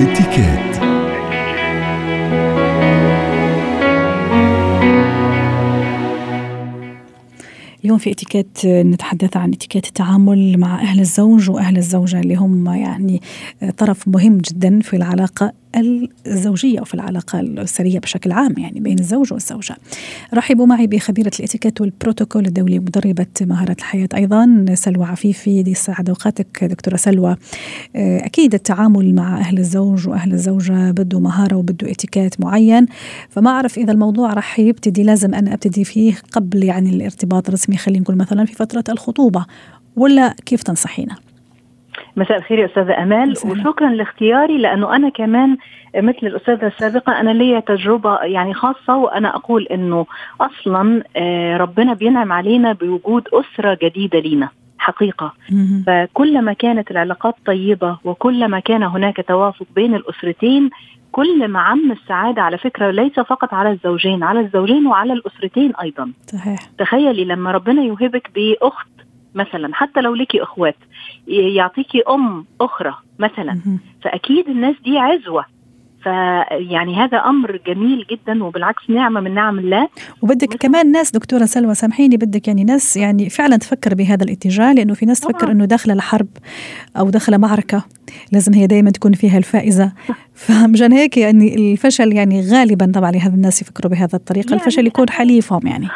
اتكات 0.00 0.79
اليوم 7.90 7.98
في 7.98 8.10
اتيكيت 8.10 8.66
نتحدث 8.66 9.36
عن 9.36 9.52
اتيكيت 9.52 9.86
التعامل 9.86 10.58
مع 10.58 10.80
أهل 10.82 11.00
الزوج 11.00 11.50
وأهل 11.50 11.76
الزوجة 11.76 12.20
اللي 12.20 12.34
هم 12.34 12.66
يعني 12.66 13.20
طرف 13.76 14.08
مهم 14.08 14.38
جدا 14.38 14.80
في 14.80 14.96
العلاقة 14.96 15.52
الزوجية 16.26 16.80
وفي 16.80 16.94
العلاقة 16.94 17.40
الأسرية 17.40 17.98
بشكل 17.98 18.32
عام 18.32 18.54
يعني 18.58 18.80
بين 18.80 18.98
الزوج 18.98 19.32
والزوجة. 19.32 19.76
رحبوا 20.34 20.66
معي 20.66 20.86
بخبيرة 20.86 21.30
الاتيكيت 21.38 21.80
والبروتوكول 21.80 22.46
الدولي 22.46 22.78
مدربة 22.78 23.26
مهارة 23.40 23.76
الحياة 23.78 24.08
أيضا 24.14 24.66
سلوى 24.74 25.04
عفيفي. 25.04 25.62
دي 25.62 25.74
سعد 25.74 26.08
أوقاتك 26.08 26.64
دكتورة 26.64 26.96
سلوى. 26.96 27.36
أكيد 27.96 28.54
التعامل 28.54 29.14
مع 29.14 29.38
أهل 29.38 29.58
الزوج 29.58 30.08
وأهل 30.08 30.32
الزوجة 30.32 30.90
بده 30.90 31.20
مهارة 31.20 31.56
وبده 31.56 31.90
اتيكيت 31.90 32.40
معين. 32.40 32.86
فما 33.28 33.50
أعرف 33.50 33.78
إذا 33.78 33.92
الموضوع 33.92 34.32
راح 34.32 34.58
يبتدي 34.58 35.02
لازم 35.02 35.34
أنا 35.34 35.54
أبتدي 35.54 35.84
فيه 35.84 36.14
قبل 36.32 36.64
يعني 36.64 36.90
الارتباط 36.90 37.48
الرسمي 37.48 37.76
خلينا 37.76 38.02
نقول 38.02 38.16
مثلا 38.16 38.44
في 38.44 38.54
فترة 38.54 38.84
الخطوبة. 38.88 39.46
ولا 39.96 40.34
كيف 40.46 40.62
تنصحينا؟ 40.62 41.16
مساء 42.16 42.38
الخير 42.38 42.58
يا 42.58 42.66
أستاذة 42.66 43.02
أمال 43.02 43.34
وشكرا 43.44 43.90
لاختياري 43.90 44.58
لأنه 44.58 44.96
أنا 44.96 45.08
كمان 45.08 45.56
مثل 45.96 46.18
الأستاذة 46.22 46.66
السابقة 46.66 47.20
أنا 47.20 47.30
ليا 47.30 47.60
تجربة 47.60 48.18
يعني 48.18 48.54
خاصة 48.54 48.96
وأنا 48.96 49.36
أقول 49.36 49.66
إنه 49.66 50.06
أصلا 50.40 51.02
آه، 51.16 51.56
ربنا 51.56 51.94
بينعم 51.94 52.32
علينا 52.32 52.72
بوجود 52.72 53.28
أسرة 53.32 53.78
جديدة 53.82 54.18
لينا 54.18 54.48
حقيقة. 54.78 55.32
فكلما 55.86 56.52
كانت 56.52 56.90
العلاقات 56.90 57.34
طيبة 57.46 57.98
وكلما 58.04 58.60
كان 58.60 58.82
هناك 58.82 59.24
توافق 59.28 59.66
بين 59.74 59.94
الأسرتين 59.94 60.70
كل 61.12 61.48
ما 61.48 61.60
عم 61.60 61.92
السعادة 61.92 62.42
على 62.42 62.58
فكرة 62.58 62.90
ليس 62.90 63.12
فقط 63.20 63.54
على 63.54 63.70
الزوجين 63.70 64.22
على 64.22 64.40
الزوجين 64.40 64.86
وعلى 64.86 65.12
الأسرتين 65.12 65.72
أيضا. 65.82 66.12
صحيح. 66.26 66.58
تخيلي 66.78 67.24
لما 67.24 67.50
ربنا 67.50 67.82
يوهبك 67.82 68.30
بأخت 68.34 68.88
مثلا 69.34 69.74
حتى 69.74 70.00
لو 70.00 70.14
لك 70.14 70.36
إخوات 70.36 70.76
يعطيكي 71.26 72.02
أم 72.08 72.44
أخرى 72.60 72.94
مثلا 73.18 73.60
فأكيد 74.02 74.48
الناس 74.48 74.76
دي 74.84 74.98
عزوة. 74.98 75.44
فيعني 76.02 76.96
هذا 76.96 77.18
أمر 77.18 77.60
جميل 77.66 78.06
جدا 78.10 78.44
وبالعكس 78.44 78.90
نعمة 78.90 79.20
من 79.20 79.34
نعم 79.34 79.58
الله. 79.58 79.88
وبدك 80.22 80.56
كمان 80.56 80.92
ناس 80.92 81.10
دكتورة 81.10 81.44
سلوى 81.44 81.74
سامحيني 81.74 82.16
بدك 82.16 82.48
يعني 82.48 82.64
ناس 82.64 82.96
يعني 82.96 83.30
فعلا 83.30 83.56
تفكر 83.56 83.94
بهذا 83.94 84.24
الاتجاه 84.24 84.72
لأنه 84.72 84.94
في 84.94 85.06
ناس 85.06 85.20
تفكر 85.20 85.50
إنه 85.50 85.64
داخله 85.64 85.94
لحرب 85.94 86.28
أو 86.96 87.10
داخله 87.10 87.36
معركة 87.36 87.84
لازم 88.32 88.54
هي 88.54 88.66
دائما 88.66 88.90
تكون 88.90 89.12
فيها 89.12 89.38
الفائزة. 89.38 89.92
فمشان 90.46 90.92
هيك 90.92 91.16
يعني 91.16 91.72
الفشل 91.72 92.12
يعني 92.12 92.50
غالبا 92.52 92.92
طبعا 92.94 93.10
لهذا 93.10 93.34
الناس 93.34 93.62
يفكروا 93.62 93.92
بهذا 93.92 94.14
الطريقة 94.14 94.50
يعني 94.50 94.60
الفشل 94.60 94.86
يكون 94.86 95.10
حليفهم 95.10 95.66
يعني. 95.66 95.88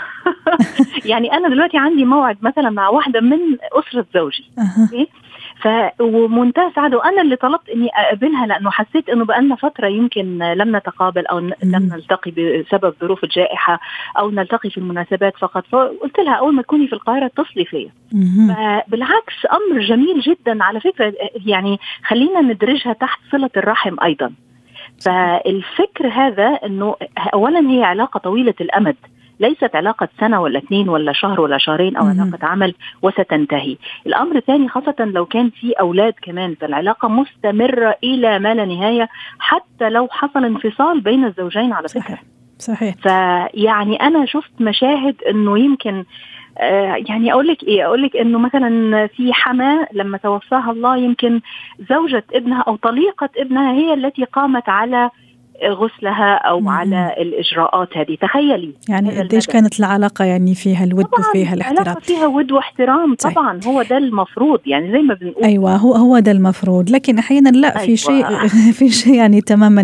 يعني 1.10 1.32
أنا 1.32 1.48
دلوقتي 1.48 1.78
عندي 1.78 2.04
موعد 2.04 2.36
مثلا 2.42 2.70
مع 2.70 2.88
واحدة 2.88 3.20
من 3.20 3.38
أسرة 3.72 4.06
زوجي. 4.14 4.44
أه. 4.58 5.06
ف 5.62 5.68
ومنتهى 6.00 6.66
السعاده 6.66 6.96
وأنا 6.96 7.22
اللي 7.22 7.36
طلبت 7.36 7.68
إني 7.68 7.88
أقابلها 7.94 8.46
لأنه 8.46 8.70
حسيت 8.70 9.08
إنه 9.08 9.24
بقالنا 9.24 9.56
فترة 9.56 9.86
يمكن 9.86 10.38
لم 10.38 10.76
نتقابل 10.76 11.26
أو 11.26 11.38
لم 11.38 11.54
نلتقي 11.62 12.30
بسبب 12.30 12.94
ظروف 13.00 13.24
الجائحة 13.24 13.80
أو 14.18 14.30
نلتقي 14.30 14.70
في 14.70 14.78
المناسبات 14.78 15.36
فقط. 15.36 15.64
فقلت 15.66 16.18
لها 16.18 16.34
أول 16.34 16.54
ما 16.54 16.62
تكوني 16.62 16.86
في 16.86 16.92
القاهرة 16.92 17.26
اتصلي 17.26 17.64
فيا. 17.64 17.90
بالعكس 18.88 19.34
أمر 19.52 19.80
جميل 19.80 20.20
جدا. 20.20 20.64
على 20.64 20.80
فكرة 20.80 21.12
يعني 21.46 21.80
خلينا 22.06 22.40
ندرجها 22.40 22.92
تحت 22.92 23.20
صلة 23.32 23.50
الرحم 23.56 23.96
أيضا. 24.02 24.32
فالفكر 25.04 26.08
هذا 26.08 26.46
إنه 26.46 26.96
اولا 27.34 27.70
هي 27.70 27.84
علاقة 27.84 28.18
طويلة 28.18 28.54
الأمد. 28.60 28.96
ليست 29.40 29.76
علاقة 29.76 30.08
سنة 30.20 30.40
ولا 30.40 30.58
اثنين 30.58 30.88
ولا 30.88 31.12
شهر 31.12 31.40
ولا 31.40 31.58
شهرين 31.58 31.96
أو 31.96 32.06
علاقة 32.06 32.46
عمل 32.46 32.74
وستنتهي. 33.02 33.76
الأمر 34.06 34.36
الثاني 34.36 34.68
خاصة 34.68 34.94
لو 34.98 35.26
كان 35.26 35.50
في 35.50 35.72
أولاد 35.72 36.14
كمان 36.22 36.54
فالعلاقة 36.54 37.08
مستمرة 37.08 37.94
إلى 38.04 38.38
ما 38.38 38.54
لا 38.54 38.64
نهاية 38.64 39.08
حتى 39.38 39.88
لو 39.90 40.08
حصل 40.10 40.44
انفصال 40.44 41.00
بين 41.00 41.24
الزوجين 41.24 41.72
على 41.72 41.88
فكرة. 41.88 42.00
صحيح. 42.00 42.22
صحيح. 42.58 42.94
فيعني 42.94 43.96
أنا 43.96 44.26
شفت 44.26 44.60
مشاهد 44.60 45.22
أنه 45.22 45.58
يمكن 45.58 46.04
آه 46.58 46.96
يعني 47.08 47.32
أقول 47.32 47.48
لك 47.48 47.62
إيه 47.62 47.86
أقول 47.86 48.02
لك 48.02 48.16
إنه 48.16 48.38
مثلا 48.38 49.06
في 49.06 49.32
حماة 49.32 49.88
لما 49.92 50.18
توفاها 50.18 50.70
الله 50.70 50.96
يمكن 50.96 51.40
زوجة 51.90 52.24
ابنها 52.34 52.62
أو 52.62 52.76
طليقة 52.76 53.28
ابنها 53.36 53.72
هي 53.72 53.94
التي 53.94 54.24
قامت 54.24 54.68
على 54.68 55.10
غسلها 55.62 56.34
أو 56.34 56.60
مم. 56.60 56.68
على 56.68 57.14
الإجراءات 57.18 57.96
هذه. 57.96 58.16
تخيلي. 58.22 58.72
يعني 58.88 59.18
قديش 59.20 59.46
كانت 59.46 59.80
العلاقة 59.80 60.24
يعني 60.24 60.54
فيها 60.54 60.84
الود 60.84 61.06
وفيها 61.18 61.54
الاحترام 61.54 61.82
العلاقة 61.82 62.00
فيها 62.00 62.26
ود 62.26 62.52
واحترام 62.52 63.14
طيب. 63.14 63.32
طبعا 63.32 63.60
هو 63.66 63.82
ده 63.82 63.96
المفروض. 63.96 64.60
يعني 64.66 64.92
زي 64.92 64.98
ما 64.98 65.14
بنقول. 65.14 65.44
أيوه 65.44 65.76
هو 65.76 65.94
هو 65.94 66.18
ده 66.18 66.32
المفروض. 66.32 66.90
لكن 66.90 67.18
أحيانا 67.18 67.48
لا 67.48 67.76
أيوة. 67.76 67.86
في 67.86 67.96
شيء 67.96 68.46
في 68.78 68.88
شيء 68.88 69.14
يعني 69.14 69.40
تماما 69.40 69.82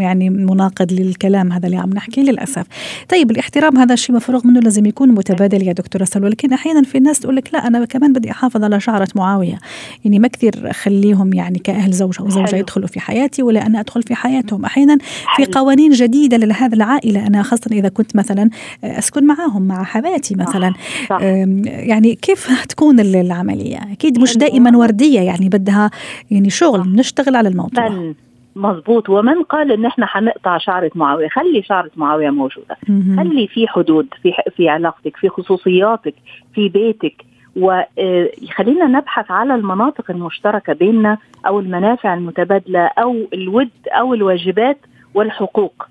يعني 0.00 0.30
مناقض 0.30 0.92
للكلام 0.92 1.52
هذا 1.52 1.66
اللي 1.66 1.76
عم 1.76 1.90
نحكيه 1.90 2.22
للأسف. 2.22 2.66
طيب 3.08 3.30
الاحترام 3.30 3.76
هذا 3.76 3.94
الشيء 3.94 4.16
مفروغ 4.16 4.46
منه 4.46 4.60
لازم 4.60 4.86
يكون 4.86 5.08
متبادل 5.08 5.68
يا 5.68 5.72
دكتورة 5.72 6.04
سلوى. 6.04 6.30
لكن 6.30 6.52
أحيانا 6.52 6.82
في 6.82 6.98
ناس 7.00 7.20
تقول 7.20 7.36
لك 7.36 7.48
لا 7.52 7.66
أنا 7.66 7.84
كمان 7.84 8.12
بدي 8.12 8.30
أحافظ 8.30 8.64
على 8.64 8.80
شعرة 8.80 9.08
معاوية. 9.16 9.58
يعني 10.04 10.18
ما 10.18 10.28
كثير 10.28 10.54
اخليهم 10.64 11.32
يعني 11.32 11.58
كأهل 11.58 11.92
زوج 11.92 12.16
أو 12.20 12.28
زوجة 12.28 12.56
يدخلوا 12.56 12.86
في 12.86 13.00
حياتي 13.00 13.42
ولا 13.42 13.66
أنا 13.66 13.80
أدخل 13.80 14.02
في 14.02 14.14
حياتهم. 14.14 14.64
أحيانا 14.64 14.98
في 15.36 15.44
قوانين 15.44 15.90
جديدة 15.90 16.36
لهذه 16.36 16.74
العائلة. 16.74 17.26
أنا 17.26 17.42
خاصة 17.42 17.70
إذا 17.72 17.88
كنت 17.88 18.16
مثلا 18.16 18.50
أسكن 18.84 19.26
معاهم 19.26 19.62
مع 19.62 19.84
حماتي 19.84 20.34
مثلا. 20.34 20.72
صح. 21.08 21.20
يعني 21.20 22.14
كيف 22.14 22.66
تكون 22.68 23.00
العملية؟ 23.00 23.78
أكيد 23.92 24.20
مش 24.20 24.36
دائما 24.36 24.78
وردية 24.78 25.20
يعني 25.20 25.48
بدها 25.48 25.90
يعني 26.30 26.50
شغل 26.50 26.80
نشتغل 26.94 27.36
على 27.36 27.48
الموضوع. 27.48 28.14
مظبوط. 28.56 29.08
ومن 29.10 29.42
قال 29.42 29.72
إن 29.72 29.86
إحنا 29.86 30.06
حنقطع 30.06 30.58
شعرة 30.58 30.90
معاوية 30.94 31.28
خلي 31.28 31.62
شعرة 31.62 31.90
معاوية 31.96 32.30
موجودة. 32.30 32.76
خلي 33.16 33.46
في 33.46 33.68
حدود 33.68 34.06
في 34.22 34.32
في 34.56 34.68
علاقتك 34.68 35.16
في 35.16 35.28
خصوصياتك 35.28 36.14
في 36.54 36.68
بيتك. 36.68 37.14
وخلينا 37.56 38.86
نبحث 38.86 39.30
على 39.30 39.54
المناطق 39.54 40.10
المشتركة 40.10 40.72
بيننا 40.72 41.18
أو 41.46 41.60
المنافع 41.60 42.14
المتبادلة 42.14 42.80
أو 42.80 43.16
الود 43.34 43.70
أو 43.88 44.14
الواجبات 44.14 44.78
والحقوق. 45.18 45.86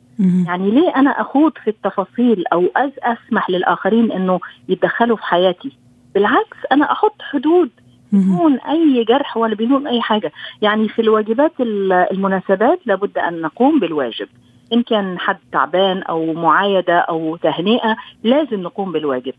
يعني 0.47 0.71
ليه 0.71 0.89
أنا 0.95 1.21
أخوض 1.21 1.51
في 1.63 1.69
التفاصيل 1.69 2.43
أو 2.53 2.65
أسمح 3.03 3.49
للآخرين 3.49 4.11
إنه 4.11 4.39
يتدخلوا 4.69 5.17
في 5.17 5.23
حياتي؟ 5.23 5.71
بالعكس 6.15 6.57
أنا 6.71 6.91
أحط 6.91 7.21
حدود 7.21 7.69
بدون 8.11 8.59
أي 8.59 9.03
جرح 9.03 9.37
ولا 9.37 9.55
بدون 9.55 9.87
أي 9.87 10.01
حاجة. 10.01 10.31
يعني 10.61 10.89
في 10.89 11.01
الواجبات 11.01 11.51
المناسبات 12.11 12.79
لابد 12.85 13.17
أن 13.17 13.41
نقوم 13.41 13.79
بالواجب. 13.79 14.27
إن 14.73 14.83
كان 14.83 15.19
حد 15.19 15.37
تعبان 15.51 16.03
أو 16.03 16.33
معايدة 16.33 16.97
أو 16.99 17.35
تهنئة 17.35 17.95
لازم 18.23 18.61
نقوم 18.61 18.91
بالواجب. 18.91 19.33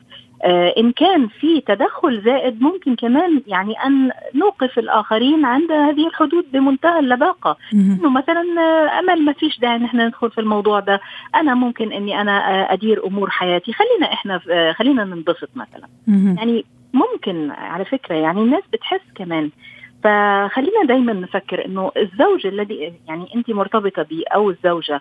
آه 0.44 0.74
إن 0.78 0.92
كان 0.92 1.28
في 1.28 1.60
تدخل 1.60 2.22
زائد 2.24 2.62
ممكن 2.62 2.96
كمان 2.96 3.42
يعني 3.46 3.72
أن 3.72 4.10
نوقف 4.34 4.78
الآخرين 4.78 5.44
عند 5.44 5.72
هذه 5.72 6.06
الحدود 6.06 6.44
بمنتهى 6.52 6.98
اللباقة. 6.98 7.56
إنه 8.00 8.10
مثلا 8.10 8.44
آه، 8.58 8.98
أمل 8.98 9.24
ما 9.24 9.32
فيش 9.32 9.58
داعي 9.60 9.76
إن 9.76 9.84
إحنا 9.84 10.06
ندخل 10.06 10.30
في 10.30 10.40
الموضوع 10.40 10.80
ده. 10.80 11.00
أنا 11.34 11.54
ممكن 11.54 11.92
إني 11.92 12.20
أنا 12.20 12.32
آه، 12.50 12.72
أدير 12.72 13.06
أمور 13.06 13.30
حياتي. 13.30 13.72
خلينا 13.72 14.12
إحنا 14.12 14.40
آه، 14.50 14.72
خلينا 14.72 15.04
ننبسط 15.04 15.50
مثلا. 15.56 15.88
يعني 16.36 16.64
ممكن 16.92 17.50
على 17.50 17.84
فكرة 17.84 18.14
يعني 18.14 18.40
الناس 18.40 18.62
بتحس 18.72 19.00
كمان. 19.14 19.50
فخلينا 20.04 20.84
دايما 20.84 21.12
نفكر 21.12 21.64
إنه 21.66 21.92
الزوج 21.96 22.46
الذي 22.46 22.92
يعني 23.08 23.26
انت 23.34 23.50
مرتبطة 23.50 24.02
به 24.02 24.22
أو 24.34 24.50
الزوجة 24.50 25.00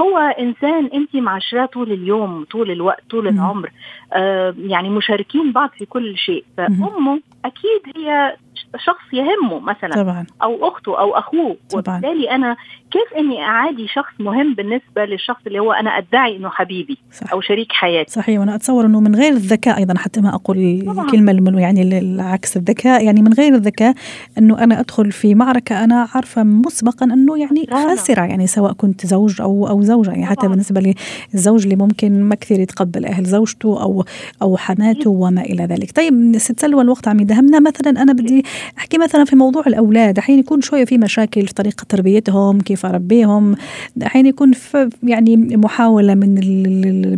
هو 0.00 0.18
إنسان 0.18 0.86
أنت 0.94 1.16
معاشراه 1.16 1.66
طول 1.66 1.92
اليوم 1.92 2.44
طول 2.50 2.70
الوقت 2.70 3.02
طول 3.10 3.28
العمر. 3.28 3.70
آه 4.12 4.54
يعني 4.58 4.90
مشاركين 4.90 5.52
بعض 5.52 5.70
في 5.78 5.86
كل 5.86 6.16
شيء. 6.16 6.44
فأمه 6.56 7.20
أكيد 7.44 7.96
هي 7.96 8.36
شخص 8.78 9.04
يهمه 9.12 9.60
مثلا 9.60 10.02
طبعا. 10.02 10.26
أو 10.42 10.68
أخته 10.68 11.00
أو 11.00 11.18
أخوه. 11.18 11.56
طبعا. 11.70 11.98
وبالتالي 11.98 12.30
أنا 12.30 12.56
كيف 12.90 13.18
إني 13.18 13.42
أعادي 13.42 13.86
شخص 13.88 14.12
مهم 14.20 14.54
بالنسبة 14.54 15.04
للشخص 15.04 15.40
اللي 15.46 15.58
هو 15.58 15.72
أنا 15.72 15.90
أدعي 15.90 16.36
إنه 16.36 16.48
حبيبي 16.48 16.98
صح. 17.12 17.32
أو 17.32 17.40
شريك 17.40 17.72
حياتي؟ 17.72 18.12
صحيح 18.12 18.40
وأنا 18.40 18.54
أتصور 18.54 18.86
إنه 18.86 19.00
من 19.00 19.14
غير 19.14 19.32
الذكاء 19.32 19.78
أيضا 19.78 19.98
حتى 19.98 20.20
ما 20.20 20.34
أقول 20.34 20.58
الكلمة 20.58 21.60
يعني 21.60 21.98
العكس 21.98 22.56
الذكاء 22.56 23.04
يعني 23.04 23.22
من 23.22 23.32
غير 23.32 23.54
الذكاء 23.54 23.94
إنه 24.38 24.58
أنا 24.58 24.80
أدخل 24.80 25.12
في 25.12 25.34
معركة 25.34 25.84
أنا 25.84 26.08
عارفة 26.14 26.42
مسبقا 26.42 27.06
إنه 27.06 27.38
يعني 27.38 27.66
خاسرة 27.70 28.22
يعني 28.22 28.46
سواء 28.46 28.72
كنت 28.72 29.06
زوج 29.06 29.40
أو 29.40 29.68
أو 29.68 29.82
زوجة 29.82 30.10
يعني 30.10 30.26
حتى 30.26 30.48
بالنسبة 30.48 30.94
للزوج 31.34 31.62
اللي 31.62 31.76
ممكن 31.76 32.22
ما 32.22 32.34
كثير 32.34 32.60
يتقبل 32.60 33.04
أهل 33.04 33.24
زوجته 33.24 33.82
أو 33.82 34.04
أو 34.42 34.56
حماته 34.56 35.10
وما 35.10 35.40
إلى 35.40 35.64
ذلك. 35.64 35.96
طيب 35.96 36.38
ست 36.38 36.60
سلوى 36.60 36.82
الوقت 36.82 37.08
عم 37.08 37.20
يدهمنا 37.20 37.60
مثلا 37.60 38.02
أنا 38.02 38.12
بدي 38.12 38.44
أحكي 38.78 38.98
مثلا 38.98 39.24
في 39.24 39.36
موضوع 39.36 39.62
الأولاد. 39.66 40.18
أحيانا 40.18 40.40
يكون 40.40 40.60
شوية 40.60 40.84
في 40.84 40.98
مشاكل 40.98 41.46
في 41.46 41.54
طريقة 41.54 41.84
تربيتهم 41.88 42.60
كيف 42.60 42.75
أربيهم. 42.84 43.56
أحيانا 44.06 44.28
يكون 44.28 44.52
في 44.52 44.90
يعني 45.02 45.36
محاولة 45.36 46.14
من 46.14 46.34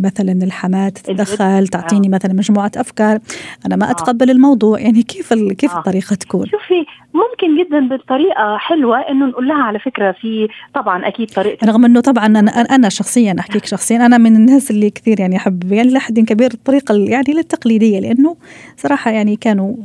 مثلا 0.01 0.31
الحماة 0.31 0.89
تتدخل 0.89 1.67
تعطيني 1.67 2.07
آه. 2.07 2.11
مثلا 2.11 2.33
مجموعة 2.33 2.71
أفكار. 2.77 3.19
أنا 3.65 3.75
ما 3.75 3.87
آه. 3.87 3.91
أتقبل 3.91 4.29
الموضوع. 4.29 4.79
يعني 4.79 5.03
كيف 5.03 5.33
كيف 5.33 5.73
آه. 5.73 5.77
الطريقة 5.77 6.15
تكون؟ 6.15 6.45
شوفي 6.45 6.85
ممكن 7.13 7.63
جدا 7.63 7.87
بالطريقة 7.87 8.57
حلوة 8.57 8.99
إنه 8.99 9.25
نقول 9.25 9.47
لها 9.47 9.63
على 9.63 9.79
فكرة 9.79 10.11
في 10.11 10.47
طبعا 10.73 11.07
أكيد 11.07 11.29
طريقة 11.29 11.67
رغم 11.67 11.85
إنه 11.85 11.99
طبعا 11.99 12.25
أنا 12.25 12.51
أنا 12.51 12.89
شخصيا 12.89 13.35
أحكيك 13.39 13.65
شخصيا 13.65 14.05
أنا 14.05 14.17
من 14.17 14.35
الناس 14.35 14.71
اللي 14.71 14.89
كثير 14.89 15.19
يعني 15.19 15.37
أحب 15.37 15.71
يعني 15.71 15.93
لحد 15.93 16.19
كبير 16.19 16.51
الطريقة 16.53 16.95
يعني 16.95 17.29
التقليديه 17.29 17.99
لأنه 17.99 18.35
صراحة 18.77 19.11
يعني 19.11 19.35
كانوا 19.35 19.75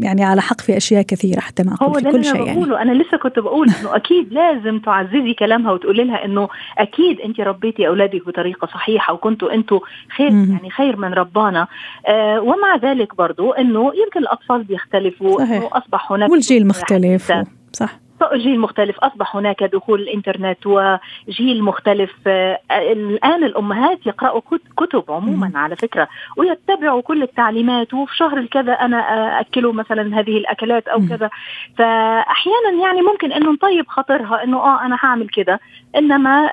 يعني 0.00 0.24
على 0.24 0.42
حق 0.42 0.60
في 0.60 0.76
أشياء 0.76 1.02
كثيرة 1.02 1.40
حتى 1.40 1.62
ما 1.62 1.74
أقول 1.74 2.02
في 2.02 2.10
كل 2.10 2.24
شيء 2.24 2.36
يعني. 2.36 2.54
بقوله. 2.54 2.82
أنا 2.82 2.92
لسه 2.92 3.16
كنت 3.16 3.38
بقول 3.38 3.68
إنه 3.80 3.96
أكيد 3.96 4.32
لازم 4.32 4.78
تعززي 5.12 5.34
كلامها 5.34 5.72
وتقولي 5.72 6.04
لها 6.04 6.24
إنه 6.24 6.48
أكيد 6.78 7.20
انت 7.20 7.40
ربيتي 7.40 7.88
أولادك 7.88 8.26
بطريقة 8.26 8.66
صحيحة 8.66 9.14
وكنتوا 9.14 9.54
أنتوا 9.54 9.80
خير 10.16 10.30
يعني 10.30 10.70
خير 10.70 10.96
من 10.96 11.14
ربانا. 11.14 11.66
آه 12.06 12.40
ومع 12.40 12.76
ذلك 12.76 13.16
برضو 13.16 13.52
إنه 13.52 13.92
يمكن 14.04 14.20
الأطفال 14.20 14.64
بيختلفوا 14.64 15.42
إنه 15.42 15.70
أصبح 15.72 16.12
هناك 16.12 16.30
والجيل 16.30 16.66
مختلف. 16.66 17.32
صح. 17.72 18.01
جيل 18.34 18.60
مختلف 18.60 18.98
أصبح 18.98 19.36
هناك 19.36 19.64
دخول 19.64 20.00
الإنترنت 20.00 20.66
وجيل 20.66 21.62
مختلف. 21.62 22.12
آه، 22.26 22.58
الآن 22.70 23.44
الأمهات 23.44 24.06
يقرأوا 24.06 24.40
كتب 24.76 25.04
عموما 25.08 25.52
على 25.54 25.76
فكرة 25.76 26.08
ويتبعوا 26.36 27.02
كل 27.02 27.22
التعليمات 27.22 27.94
وفي 27.94 28.16
شهر 28.16 28.38
الكذا 28.38 28.72
أنا 28.72 28.98
أكله 29.40 29.72
مثلا 29.72 30.20
هذه 30.20 30.36
الأكلات 30.36 30.88
أو 30.88 30.98
كذا. 31.08 31.30
فأحيانا 31.76 32.82
يعني 32.82 33.02
ممكن 33.02 33.32
أنه 33.32 33.52
نطيب 33.52 33.88
خاطرها 33.88 34.44
أنه 34.44 34.56
آه 34.56 34.86
أنا 34.86 34.98
هعمل 35.02 35.28
كده 35.28 35.60
إنما 35.96 36.50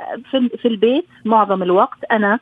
في 0.62 0.68
البيت 0.68 1.06
معظم 1.26 1.64
الوقت 1.64 2.04
أنا 2.12 2.40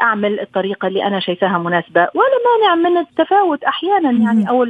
أعمل 0.00 0.40
الطريقة 0.40 0.88
اللي 0.88 1.06
أنا 1.06 1.20
شايفاها 1.20 1.58
مناسبة. 1.58 2.00
ولا 2.00 2.38
مانع 2.48 2.90
من 2.90 2.96
التفاوت 2.96 3.64
أحيانا 3.64 4.10
يعني 4.10 4.48
أو 4.48 4.66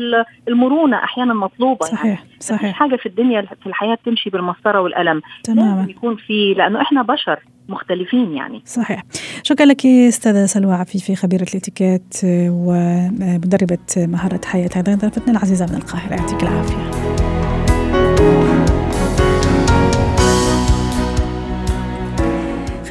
المرونة 0.49 0.97
أحيانا 0.97 1.35
مطلوبة 1.35 1.87
صحيح 1.87 2.05
يعني 2.05 2.21
صحيح. 2.41 2.77
حاجة 2.77 2.97
في 2.97 3.07
الدنيا 3.07 3.43
في 3.63 3.67
الحياة 3.67 3.99
تمشي 4.07 4.31
بالمسطرة 4.31 4.81
والقلم. 4.81 5.21
تماما. 5.45 5.77
لازم 5.77 5.91
يكون 5.91 6.17
في 6.17 6.55
لأنه 6.55 6.81
إحنا 6.83 7.03
بشر 7.03 7.39
مختلفين 7.69 8.33
يعني. 8.33 8.63
صحيح. 8.65 9.03
شكرا 9.43 9.67
لك 9.67 9.87
أستاذة 9.87 10.47
سلوى 10.47 10.75
عفيفي 10.75 11.17
خبيرة 11.17 11.47
الإتيكيت 11.55 12.21
ومدربة 12.51 13.79
مهارة 13.97 14.41
حياة. 14.45 14.71
هذا 14.77 14.95
ضيفتنا 14.95 15.33
العزيزة 15.33 15.67
من 15.67 15.75
القاهرة 15.75 16.15
يعطيك 16.15 16.43
العافية. 16.43 17.38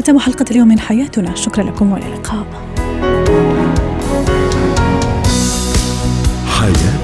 نختم 0.07 0.19
حلقة 0.19 0.45
اليوم 0.51 0.67
من 0.67 0.79
حياتنا. 0.79 1.35
شكرا 1.35 1.63
لكم 1.63 1.91
والى 1.91 2.05
اللقاء. 2.05 2.45
حياتي 6.47 6.96